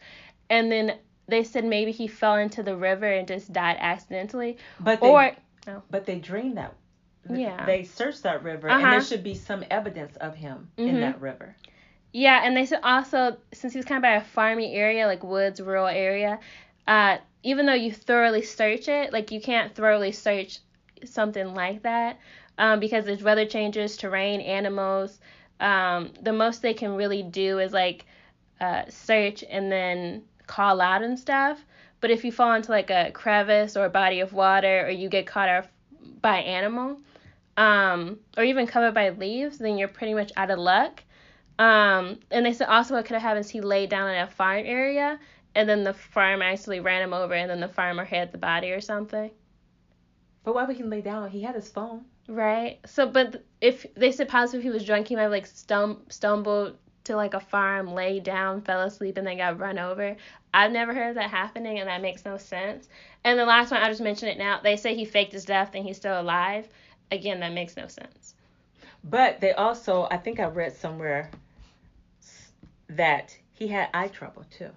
And 0.51 0.71
then 0.71 0.97
they 1.27 1.45
said 1.45 1.65
maybe 1.65 1.93
he 1.93 2.07
fell 2.07 2.37
into 2.37 2.63
the 2.63 2.77
river 2.77 3.07
and 3.07 3.29
just 3.29 3.53
died 3.53 3.77
accidentally, 3.81 4.57
But 4.81 5.01
they, 5.01 5.09
or 5.09 5.33
but 5.91 6.07
they 6.07 6.19
drained 6.19 6.57
that. 6.59 6.75
Yeah. 7.29 7.67
They 7.67 7.85
searched 7.85 8.23
that 8.23 8.43
river, 8.43 8.69
and 8.69 8.81
Uh-huh. 8.83 8.91
there 8.93 9.01
should 9.03 9.23
be 9.23 9.35
some 9.35 9.65
evidence 9.71 10.17
of 10.17 10.35
him 10.35 10.71
in 10.79 10.97
Mhm. 10.97 11.01
that 11.01 11.21
river. 11.21 11.55
Yeah, 12.13 12.41
and 12.43 12.57
they 12.57 12.65
said 12.65 12.81
also 12.83 13.37
since 13.53 13.75
he 13.75 13.79
was 13.79 13.85
kind 13.85 13.99
of 13.99 14.03
by 14.03 14.15
a 14.15 14.23
farmy 14.23 14.75
area, 14.75 15.07
like 15.07 15.23
woods, 15.23 15.61
rural 15.61 15.87
area, 15.87 16.39
uh, 16.87 17.19
even 17.43 17.67
though 17.67 17.75
you 17.75 17.93
thoroughly 17.93 18.43
search 18.43 18.89
it, 18.89 19.13
like 19.13 19.31
you 19.31 19.41
can't 19.41 19.75
thoroughly 19.75 20.13
search 20.13 20.61
something 21.05 21.55
like 21.55 21.83
that, 21.83 22.19
um, 22.59 22.81
because 22.81 23.05
there's 23.05 23.23
weather 23.23 23.47
changes, 23.47 23.97
terrain, 23.97 24.41
animals. 24.41 25.19
Um, 25.61 26.13
the 26.21 26.33
most 26.33 26.61
they 26.61 26.75
can 26.75 26.95
really 26.95 27.23
do 27.23 27.59
is 27.59 27.73
like 27.73 28.05
uh, 28.61 28.83
search 28.89 29.45
and 29.49 29.71
then 29.71 30.23
call 30.47 30.81
out 30.81 31.03
and 31.03 31.19
stuff. 31.19 31.65
But 32.01 32.11
if 32.11 32.25
you 32.25 32.33
fall 32.33 32.53
into 32.55 32.71
like 32.71 32.91
a 32.91 33.11
crevice 33.13 33.77
or 33.77 33.87
a 33.87 33.91
body 33.91 34.21
of 34.21 34.33
water, 34.33 34.87
or 34.87 34.91
you 34.91 35.09
get 35.09 35.27
caught 35.27 35.49
off 35.49 35.69
by 36.21 36.39
animal, 36.39 36.99
um, 37.57 38.19
or 38.37 38.45
even 38.45 38.67
covered 38.67 38.95
by 38.95 39.11
leaves, 39.11 39.59
then 39.59 39.79
you're 39.79 39.89
pretty 39.89 40.15
much 40.15 40.33
out 40.37 40.51
of 40.51 40.59
luck. 40.59 41.03
Um, 41.59 42.21
and 42.31 42.47
they 42.47 42.53
said 42.53 42.69
also 42.69 42.95
what 42.95 43.05
could 43.05 43.15
have 43.15 43.23
happened 43.23 43.45
is 43.45 43.51
he 43.51 43.61
laid 43.61 43.91
down 43.91 44.11
in 44.11 44.21
a 44.21 44.29
farm 44.29 44.63
area, 44.65 45.19
and 45.57 45.69
then 45.69 45.83
the 45.83 45.95
farm 45.95 46.41
actually 46.41 46.79
ran 46.79 47.03
him 47.03 47.13
over, 47.13 47.35
and 47.35 47.51
then 47.51 47.59
the 47.59 47.69
farmer 47.69 48.05
hit 48.05 48.31
the 48.31 48.39
body 48.39 48.71
or 48.71 48.81
something. 48.81 49.31
But 50.45 50.55
why 50.55 50.65
would 50.65 50.77
he 50.77 50.85
lay 50.85 51.01
down? 51.01 51.31
He 51.31 51.43
had 51.43 51.57
his 51.57 51.69
phone. 51.69 52.05
Right. 52.29 52.79
So, 52.87 53.07
but 53.09 53.43
if 53.61 53.87
they 53.95 54.13
said 54.13 54.29
possibly 54.29 54.59
if 54.59 54.65
he 54.65 54.71
was 54.71 54.85
drunk, 54.85 55.09
he 55.09 55.17
might 55.17 55.23
have 55.23 55.31
like 55.31 55.49
stum- 55.49 56.01
stumbled 56.13 56.77
to 57.05 57.17
like 57.17 57.33
a 57.35 57.41
farm, 57.41 57.95
lay 57.95 58.21
down, 58.21 58.61
fell 58.61 58.83
asleep, 58.83 59.17
and 59.17 59.27
then 59.27 59.39
got 59.39 59.59
run 59.59 59.79
over. 59.79 60.15
I've 60.53 60.71
never 60.73 60.93
heard 60.95 61.11
of 61.11 61.15
that 61.17 61.31
happening, 61.31 61.79
and 61.79 61.89
that 61.89 62.03
makes 62.03 62.25
no 62.25 62.37
sense. 62.37 62.89
And 63.25 63.39
the 63.39 63.47
last 63.47 63.71
one, 63.71 63.83
I'll 63.83 63.89
just 63.89 64.03
mention 64.03 64.29
it 64.29 64.37
now. 64.39 64.61
They 64.63 64.77
say 64.77 64.95
he 64.95 65.05
faked 65.07 65.33
his 65.33 65.45
death 65.47 65.71
and 65.75 65.85
he's 65.85 65.97
still 65.97 66.21
alive. 66.21 66.69
Again, 67.11 67.41
that 67.41 67.53
makes 67.53 67.77
no 67.77 67.87
sense. 67.89 68.35
But 69.05 69.41
they 69.41 69.53
also, 69.53 70.07
I 70.11 70.19
think 70.19 70.39
I 70.39 70.47
read 70.47 70.77
somewhere 70.77 71.31
that 72.91 73.37
he 73.55 73.69
had 73.69 73.89
eye 73.95 74.09
trouble 74.09 74.45
too. 74.57 74.71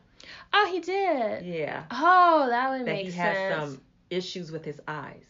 Oh, 0.54 0.70
he 0.72 0.80
did. 0.80 1.46
Yeah. 1.46 1.84
Oh, 1.92 2.48
that 2.50 2.70
would 2.70 2.82
That 2.82 2.86
make 2.86 3.06
he 3.06 3.12
sense. 3.12 3.38
had 3.38 3.60
some 3.60 3.82
issues 4.10 4.52
with 4.52 4.64
his 4.66 4.80
eyes. 4.88 5.26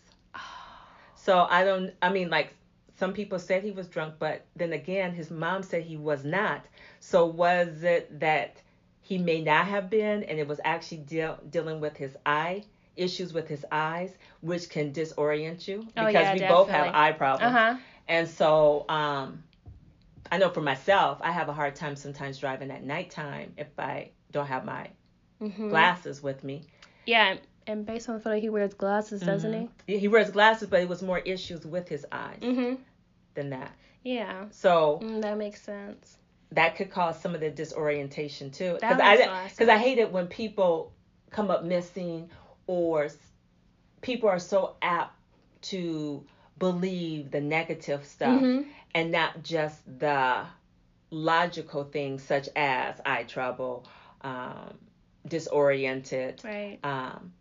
So 1.22 1.48
I 1.50 1.64
don't, 1.64 1.94
I 2.02 2.12
mean, 2.12 2.30
like 2.30 2.54
some 2.98 3.14
people 3.14 3.40
said 3.40 3.64
he 3.64 3.72
was 3.72 3.88
drunk, 3.88 4.16
but 4.20 4.46
then 4.56 4.74
again, 4.74 5.14
his 5.14 5.32
mom 5.32 5.64
said 5.64 5.84
he 5.84 5.98
was 5.98 6.26
not. 6.26 6.66
So 7.00 7.26
was 7.26 7.84
it 7.84 8.20
that 8.20 8.62
he 9.02 9.18
may 9.18 9.42
not 9.42 9.68
have 9.68 9.90
been 9.90 10.24
and 10.24 10.40
it 10.40 10.48
was 10.48 10.60
actually 10.64 11.00
deal, 11.00 11.40
dealing 11.50 11.80
with 11.82 11.98
his 11.98 12.18
eye? 12.26 12.64
Issues 12.98 13.34
with 13.34 13.48
his 13.48 13.66
eyes, 13.72 14.18
which 14.42 14.70
can 14.70 14.92
disorient 14.94 15.68
you 15.68 15.88
Oh, 15.98 16.08
because 16.08 16.14
yeah, 16.14 16.34
we 16.34 16.42
both 16.42 16.70
have 16.70 16.88
eye 16.94 17.12
problems. 17.14 17.54
Uh 17.54 17.58
huh. 17.74 17.76
And 18.08 18.28
so, 18.28 18.86
um, 18.90 19.44
I 20.32 20.38
know 20.38 20.50
for 20.50 20.62
myself, 20.62 21.20
I 21.22 21.32
have 21.32 21.50
a 21.50 21.54
hard 21.54 21.76
time 21.76 21.96
sometimes 21.96 22.40
driving 22.40 22.72
at 22.72 22.84
nighttime 22.84 23.54
if 23.58 23.68
I 23.80 24.12
don't 24.32 24.48
have 24.48 24.66
my 24.66 24.90
hmm 25.40 25.70
glasses 25.70 26.22
with 26.24 26.44
me. 26.44 26.64
Yeah, 27.06 27.38
and 27.68 27.86
based 27.86 28.10
on 28.10 28.16
the 28.16 28.22
photo, 28.22 28.40
he 28.40 28.50
wears 28.50 28.74
glasses, 28.74 29.22
doesn't 29.22 29.52
Mhm. 29.52 29.70
He 29.88 30.08
wears 30.08 30.30
glasses, 30.32 30.68
but 30.70 30.82
it 30.82 30.90
was 30.90 31.02
more 31.02 31.20
issues 31.20 31.66
with 31.66 31.88
his 31.88 32.06
eyes? 32.12 32.40
Mm-hmm. 32.42 32.82
than 33.34 33.50
that. 33.52 33.72
Yeah, 34.04 34.46
So 34.52 35.00
mm, 35.02 35.22
that 35.22 35.38
makes 35.38 35.62
sense. 35.62 36.18
that 36.52 36.76
could 36.76 36.92
cause 36.92 37.18
some 37.22 37.34
of 37.34 37.40
the 37.40 37.50
disorientation 37.50 38.52
too. 38.52 38.78
That 38.82 38.98
Because 38.98 39.00
I 39.00 39.12
makes 39.16 39.26
a 39.26 39.30
lot 39.30 39.46
of 39.46 39.52
because 39.52 39.70
I 39.70 39.78
hate 39.78 39.98
it 40.00 40.12
when 40.12 40.28
people 40.28 40.92
come 41.30 41.50
up 41.50 41.64
missing 41.64 42.30
or 42.68 43.08
people 44.02 44.28
are 44.28 44.40
so 44.40 44.76
apt 44.82 45.16
to 45.62 46.26
believe 46.60 47.32
the 47.32 47.40
negative 47.40 48.06
stuff 48.06 48.42
Mhm. 48.42 48.66
and 48.94 49.12
not 49.12 49.44
just 49.44 49.80
the 50.00 50.46
logical 51.12 51.84
things 51.86 52.24
such 52.24 52.50
as 52.56 53.00
eye 53.06 53.24
trouble, 53.24 53.86
um, 54.22 54.78
disoriented, 55.28 56.42
Right. 56.44 56.80
um, 56.84 57.34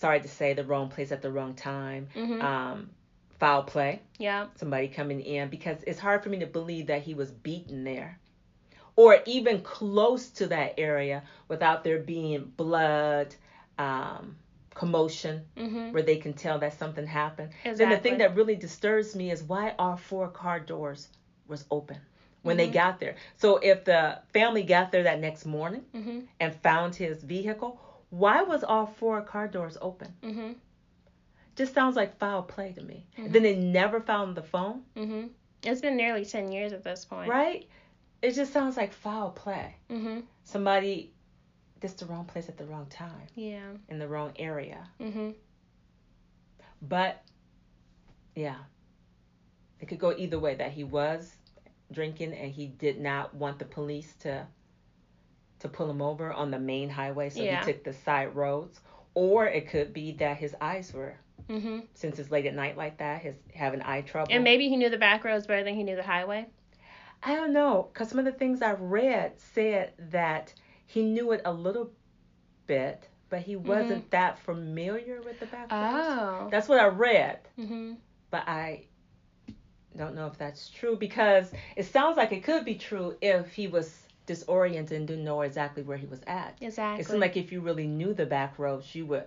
sorry 0.00 0.20
to 0.20 0.28
say, 0.28 0.54
the 0.54 0.64
wrong 0.64 0.88
place 0.88 1.12
at 1.12 1.20
the 1.22 1.30
wrong 1.30 1.54
time, 1.54 2.08
Mhm. 2.14 2.42
um, 2.42 2.90
foul 3.38 3.62
play, 3.62 4.00
yeah. 4.18 4.46
somebody 4.56 4.88
coming 4.88 5.20
in, 5.20 5.48
because 5.50 5.82
it's 5.86 5.98
hard 5.98 6.22
for 6.22 6.30
me 6.30 6.38
to 6.40 6.46
believe 6.46 6.86
that 6.86 7.02
he 7.02 7.14
was 7.14 7.30
beaten 7.30 7.84
there. 7.84 8.18
Or 8.96 9.18
even 9.26 9.60
close 9.62 10.30
to 10.30 10.46
that 10.48 10.74
area 10.78 11.22
without 11.48 11.84
there 11.84 11.98
being 11.98 12.44
blood, 12.56 13.34
um, 13.78 14.36
commotion, 14.74 15.44
Mhm. 15.56 15.92
where 15.92 16.02
they 16.02 16.16
can 16.16 16.32
tell 16.32 16.58
that 16.58 16.74
something 16.78 17.06
happened. 17.06 17.50
Then 17.64 17.90
the 17.90 17.96
thing 17.98 18.18
that 18.18 18.34
really 18.34 18.56
disturbs 18.56 19.14
me 19.14 19.30
is 19.30 19.42
why 19.42 19.74
our 19.78 19.96
four 19.96 20.28
car 20.28 20.60
doors 20.60 21.08
was 21.46 21.64
open 21.70 21.98
when 22.42 22.56
they 22.56 22.68
Mhm. 22.68 22.72
got 22.72 23.00
there. 23.00 23.16
So 23.36 23.56
if 23.58 23.84
the 23.84 24.18
family 24.32 24.62
got 24.62 24.92
there 24.92 25.02
that 25.04 25.20
next 25.20 25.44
morning 25.44 25.84
Mhm. 25.94 26.26
and 26.38 26.54
found 26.62 26.94
his 26.94 27.22
vehicle, 27.22 27.78
why 28.10 28.42
was 28.42 28.62
all 28.64 28.86
four 28.86 29.22
car 29.22 29.48
doors 29.48 29.78
open? 29.80 30.12
Mhm. 30.22 30.54
Just 31.56 31.74
sounds 31.74 31.96
like 31.96 32.18
foul 32.18 32.42
play 32.42 32.72
to 32.72 32.82
me. 32.82 33.06
Mhm. 33.16 33.32
Then 33.32 33.42
they 33.42 33.56
never 33.56 34.00
found 34.00 34.36
the 34.36 34.42
phone, 34.42 34.84
Mhm. 34.96 35.30
It's 35.62 35.80
been 35.82 35.96
nearly 35.96 36.24
ten 36.24 36.50
years 36.52 36.72
at 36.72 36.82
this 36.84 37.04
point. 37.04 37.28
right? 37.30 37.68
It 38.22 38.32
just 38.32 38.52
sounds 38.52 38.76
like 38.76 38.92
foul 38.92 39.30
play. 39.30 39.76
Mhm. 39.88 40.24
Somebody 40.44 41.12
just 41.80 41.98
the 41.98 42.06
wrong 42.06 42.24
place 42.26 42.48
at 42.48 42.56
the 42.58 42.64
wrong 42.66 42.86
time 42.86 43.26
Yeah. 43.34 43.72
in 43.88 43.98
the 43.98 44.06
wrong 44.08 44.32
area. 44.36 44.88
Mhm. 45.00 45.34
But 46.82 47.22
yeah, 48.34 48.58
it 49.80 49.86
could 49.86 49.98
go 49.98 50.12
either 50.16 50.38
way. 50.38 50.54
That 50.54 50.72
he 50.72 50.84
was 50.84 51.36
drinking 51.92 52.34
and 52.34 52.50
he 52.52 52.66
did 52.68 53.00
not 53.00 53.34
want 53.34 53.58
the 53.58 53.64
police 53.64 54.14
to 54.16 54.46
to 55.60 55.68
pull 55.68 55.88
him 55.90 56.02
over 56.02 56.32
on 56.32 56.50
the 56.50 56.58
main 56.58 56.88
highway, 56.88 57.30
so 57.30 57.42
Yeah. 57.42 57.64
he 57.64 57.72
took 57.72 57.84
the 57.84 57.92
side 57.92 58.34
roads. 58.34 58.80
Or 59.14 59.46
it 59.46 59.68
could 59.68 59.92
be 59.92 60.12
that 60.12 60.36
his 60.36 60.54
eyes 60.60 60.92
were, 60.92 61.16
Mhm. 61.48 61.86
since 61.94 62.18
it's 62.18 62.30
late 62.30 62.46
at 62.46 62.54
night 62.54 62.76
like 62.76 62.98
that, 62.98 63.22
his 63.22 63.34
having 63.54 63.82
eye 63.82 64.02
trouble. 64.02 64.32
And 64.32 64.44
maybe 64.44 64.68
he 64.68 64.76
knew 64.76 64.88
the 64.88 64.98
back 64.98 65.24
roads 65.24 65.46
better 65.46 65.64
than 65.64 65.74
he 65.74 65.82
knew 65.82 65.96
the 65.96 66.02
highway. 66.02 66.46
I 67.22 67.34
don't 67.34 67.52
know, 67.52 67.88
because 67.92 68.08
some 68.08 68.18
of 68.18 68.24
the 68.24 68.32
things 68.32 68.62
I 68.62 68.72
read 68.72 69.38
said 69.38 69.92
that 70.10 70.54
he 70.86 71.02
knew 71.04 71.32
it 71.32 71.42
a 71.44 71.52
little 71.52 71.90
bit, 72.66 73.08
but 73.28 73.40
he 73.42 73.56
wasn't 73.56 74.10
that 74.10 74.38
familiar 74.38 75.20
with 75.22 75.38
the 75.40 75.46
back 75.46 75.70
roads. 75.70 75.72
Oh. 75.72 76.48
That's 76.50 76.68
what 76.68 76.80
I 76.80 76.86
read, 76.86 77.40
Mhm. 77.58 77.96
but 78.30 78.48
I 78.48 78.86
don't 79.96 80.14
know 80.14 80.28
if 80.28 80.38
that's 80.38 80.70
true 80.70 80.96
because 80.96 81.52
it 81.76 81.82
sounds 81.84 82.16
like 82.16 82.32
it 82.32 82.44
could 82.44 82.64
be 82.64 82.76
true 82.76 83.16
if 83.20 83.52
he 83.52 83.66
was 83.66 84.06
disoriented 84.26 84.96
and 84.96 85.08
didn't 85.08 85.24
know 85.24 85.40
exactly 85.42 85.82
where 85.82 85.96
he 85.96 86.06
was 86.06 86.20
at. 86.26 86.56
Exactly. 86.60 87.02
It 87.02 87.06
seemed 87.06 87.20
like 87.20 87.36
if 87.36 87.52
you 87.52 87.60
really 87.60 87.86
knew 87.86 88.14
the 88.14 88.26
back 88.26 88.58
roads, 88.58 88.94
you 88.94 89.06
would, 89.06 89.24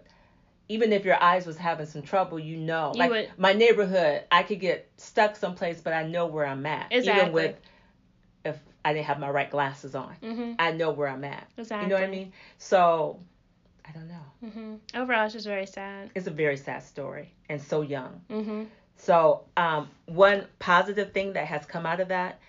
even 0.69 0.93
if 0.93 1.03
your 1.05 1.21
eyes 1.21 1.45
was 1.45 1.57
having 1.57 1.85
some 1.85 2.01
trouble, 2.03 2.39
you 2.39 2.57
know. 2.57 2.91
You 2.93 2.99
like 2.99 3.09
would- 3.11 3.31
my 3.37 3.53
neighborhood, 3.53 4.23
I 4.31 4.43
could 4.43 4.59
get 4.59 4.89
stuck 4.97 5.35
someplace, 5.35 5.81
but 5.81 5.93
I 5.93 6.03
know 6.07 6.27
where 6.27 6.45
I'm 6.45 6.65
at. 6.65 6.87
Exactly. 6.91 7.21
Even 7.21 7.33
with 7.33 7.55
if 8.45 8.59
I 8.83 8.93
didn't 8.93 9.05
have 9.05 9.19
my 9.19 9.29
right 9.29 9.49
glasses 9.49 9.95
on, 9.95 10.15
Mhm. 10.21 10.55
I 10.59 10.71
know 10.71 10.91
where 10.91 11.07
I'm 11.07 11.23
at. 11.23 11.47
Exactly. 11.57 11.85
You 11.85 11.89
know 11.89 11.95
what 11.99 12.03
I 12.07 12.11
mean? 12.11 12.33
So, 12.57 13.19
I 13.87 13.91
don't 13.91 14.07
know. 14.09 14.25
Mhm. 14.45 14.79
Overall, 14.95 15.25
it's 15.25 15.33
just 15.33 15.45
very 15.47 15.65
sad. 15.65 16.11
It's 16.15 16.27
a 16.27 16.31
very 16.31 16.57
sad 16.57 16.83
story 16.83 17.33
and 17.49 17.61
so 17.61 17.81
young. 17.81 18.21
Mm-hmm. 18.29 18.63
So, 18.97 19.45
um, 19.57 19.89
one 20.05 20.45
positive 20.59 21.11
thing 21.13 21.33
that 21.33 21.47
has 21.47 21.65
come 21.65 21.85
out 21.85 21.99
of 21.99 22.09
that, 22.09 22.39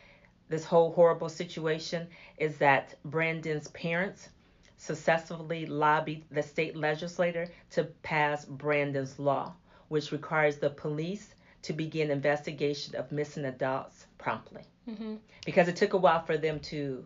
this 0.48 0.64
whole 0.64 0.92
horrible 0.92 1.28
situation, 1.28 2.06
is 2.36 2.56
that 2.58 2.94
Brandon's 3.04 3.68
parents 3.68 4.28
successfully 4.76 5.66
lobbied 5.66 6.24
the 6.30 6.42
state 6.42 6.76
legislature 6.76 7.48
to 7.70 7.84
pass 8.02 8.44
Brandon's 8.44 9.18
law, 9.18 9.54
which 9.88 10.12
requires 10.12 10.56
the 10.58 10.70
police 10.70 11.34
to 11.62 11.72
begin 11.72 12.10
investigation 12.10 12.94
of 12.96 13.10
missing 13.10 13.46
adults 13.46 14.06
promptly. 14.18 14.62
Mhm. 14.86 15.18
Because 15.46 15.68
it 15.68 15.76
took 15.76 15.94
a 15.94 15.96
while 15.98 16.22
for 16.22 16.36
them 16.36 16.60
to 16.60 17.04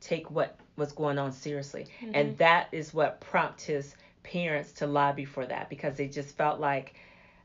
take 0.00 0.30
what 0.30 0.56
was 0.76 0.92
going 0.92 1.18
on 1.18 1.32
seriously. 1.32 1.86
And 2.14 2.38
that 2.38 2.68
is 2.72 2.94
what 2.94 3.20
prompted 3.20 3.66
his 3.66 3.96
parents 4.22 4.72
to 4.74 4.86
lobby 4.86 5.24
for 5.24 5.44
that 5.46 5.68
because 5.68 5.96
they 5.96 6.08
just 6.08 6.36
felt 6.36 6.60
like, 6.60 6.94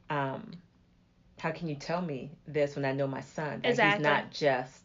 um, 0.10 0.52
how 1.40 1.52
can 1.52 1.68
you 1.68 1.76
tell 1.76 2.02
me 2.02 2.32
this 2.48 2.76
when 2.76 2.86
I 2.86 2.92
know 2.94 3.08
my 3.08 3.22
son? 3.22 3.62
That 3.62 3.70
Exactly. 3.70 3.98
he's 3.98 4.04
not 4.04 4.32
just 4.32 4.77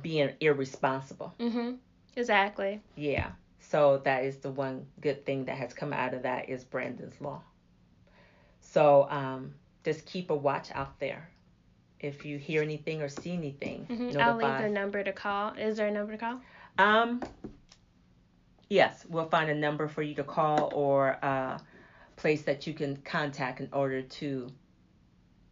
being 0.00 0.30
irresponsible. 0.40 1.34
Mhm. 1.38 1.78
Exactly. 2.16 2.80
Yeah. 2.96 3.32
So 3.60 3.98
that 3.98 4.24
is 4.24 4.38
the 4.38 4.50
one 4.50 4.86
good 5.00 5.24
thing 5.24 5.44
that 5.46 5.56
has 5.56 5.72
come 5.72 5.92
out 5.92 6.14
of 6.14 6.22
that 6.22 6.48
is 6.48 6.64
Brandon's 6.64 7.20
law. 7.20 7.42
So 8.60 9.06
um, 9.10 9.54
just 9.84 10.04
keep 10.06 10.30
a 10.30 10.34
watch 10.36 10.70
out 10.72 10.98
there. 10.98 11.28
If 12.00 12.24
you 12.24 12.36
hear 12.38 12.62
anything 12.62 13.00
or 13.02 13.08
see 13.08 13.32
anything, 13.32 13.86
Mhm. 13.86 14.16
I'll 14.20 14.36
leave 14.36 14.58
the 14.62 14.68
number 14.68 15.02
to 15.04 15.12
call. 15.12 15.52
Is 15.54 15.76
there 15.76 15.86
a 15.86 15.90
number 15.92 16.12
to 16.12 16.18
call? 16.18 16.40
Um, 16.78 17.22
yes, 18.68 19.06
we'll 19.08 19.28
find 19.28 19.50
a 19.50 19.54
number 19.54 19.86
for 19.88 20.02
you 20.02 20.14
to 20.16 20.24
call 20.24 20.72
or 20.74 21.10
a 21.22 21.60
place 22.16 22.42
that 22.42 22.66
you 22.66 22.74
can 22.74 22.96
contact 22.98 23.60
in 23.60 23.68
order 23.72 24.02
to 24.02 24.50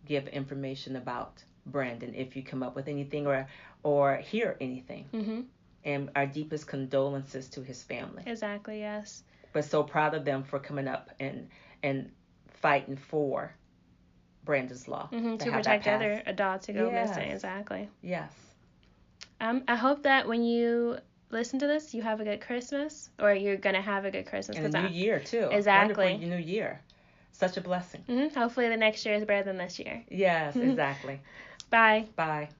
give 0.06 0.26
information 0.28 0.96
about 0.96 1.44
Brandon 1.70 2.14
if 2.14 2.36
you 2.36 2.42
come 2.42 2.62
up 2.62 2.74
with 2.76 2.88
anything 2.88 3.26
or 3.26 3.46
or 3.82 4.16
hear 4.16 4.56
anything. 4.60 5.08
Mhm. 5.12 5.44
And 5.84 6.10
our 6.14 6.26
deepest 6.26 6.66
condolences 6.66 7.48
to 7.50 7.62
his 7.62 7.82
family. 7.82 8.22
Exactly. 8.26 8.80
Yes. 8.80 9.22
But 9.52 9.64
so 9.64 9.82
proud 9.82 10.14
of 10.14 10.24
them 10.24 10.42
for 10.44 10.58
coming 10.58 10.88
up 10.88 11.10
and 11.18 11.48
and 11.82 12.10
fighting 12.60 12.96
for 12.96 13.52
Brandon's 14.44 14.88
law 14.88 15.08
Mhm. 15.12 15.38
To 15.38 15.44
that 15.46 15.52
protect 15.54 15.86
other 15.86 16.22
adults 16.26 16.66
who 16.66 16.72
go 16.74 16.90
missing. 16.90 17.30
Exactly. 17.30 17.88
Yes. 18.02 18.32
Um, 19.40 19.64
I 19.68 19.76
hope 19.76 20.02
that 20.02 20.28
when 20.28 20.42
you 20.42 20.98
listen 21.30 21.58
to 21.60 21.66
this, 21.66 21.94
you 21.94 22.02
have 22.02 22.20
a 22.20 22.24
good 22.24 22.40
Christmas, 22.40 23.08
or 23.18 23.32
you're 23.32 23.56
gonna 23.56 23.80
have 23.80 24.04
a 24.04 24.10
good 24.10 24.26
Christmas. 24.26 24.58
And 24.58 24.66
a 24.74 24.80
new 24.82 24.86
I- 24.88 24.90
year 24.90 25.20
too. 25.20 25.48
Exactly. 25.50 26.04
Wonderful 26.12 26.28
new 26.28 26.36
year. 26.36 26.80
Such 27.32 27.56
a 27.56 27.60
blessing. 27.62 28.04
Mhm. 28.08 28.34
Hopefully, 28.34 28.68
the 28.68 28.76
next 28.76 29.06
year 29.06 29.14
is 29.14 29.24
better 29.24 29.44
than 29.44 29.56
this 29.56 29.78
year. 29.78 30.04
Yes, 30.10 30.56
exactly. 30.56 31.20
Bye. 31.70 32.08
Bye. 32.16 32.48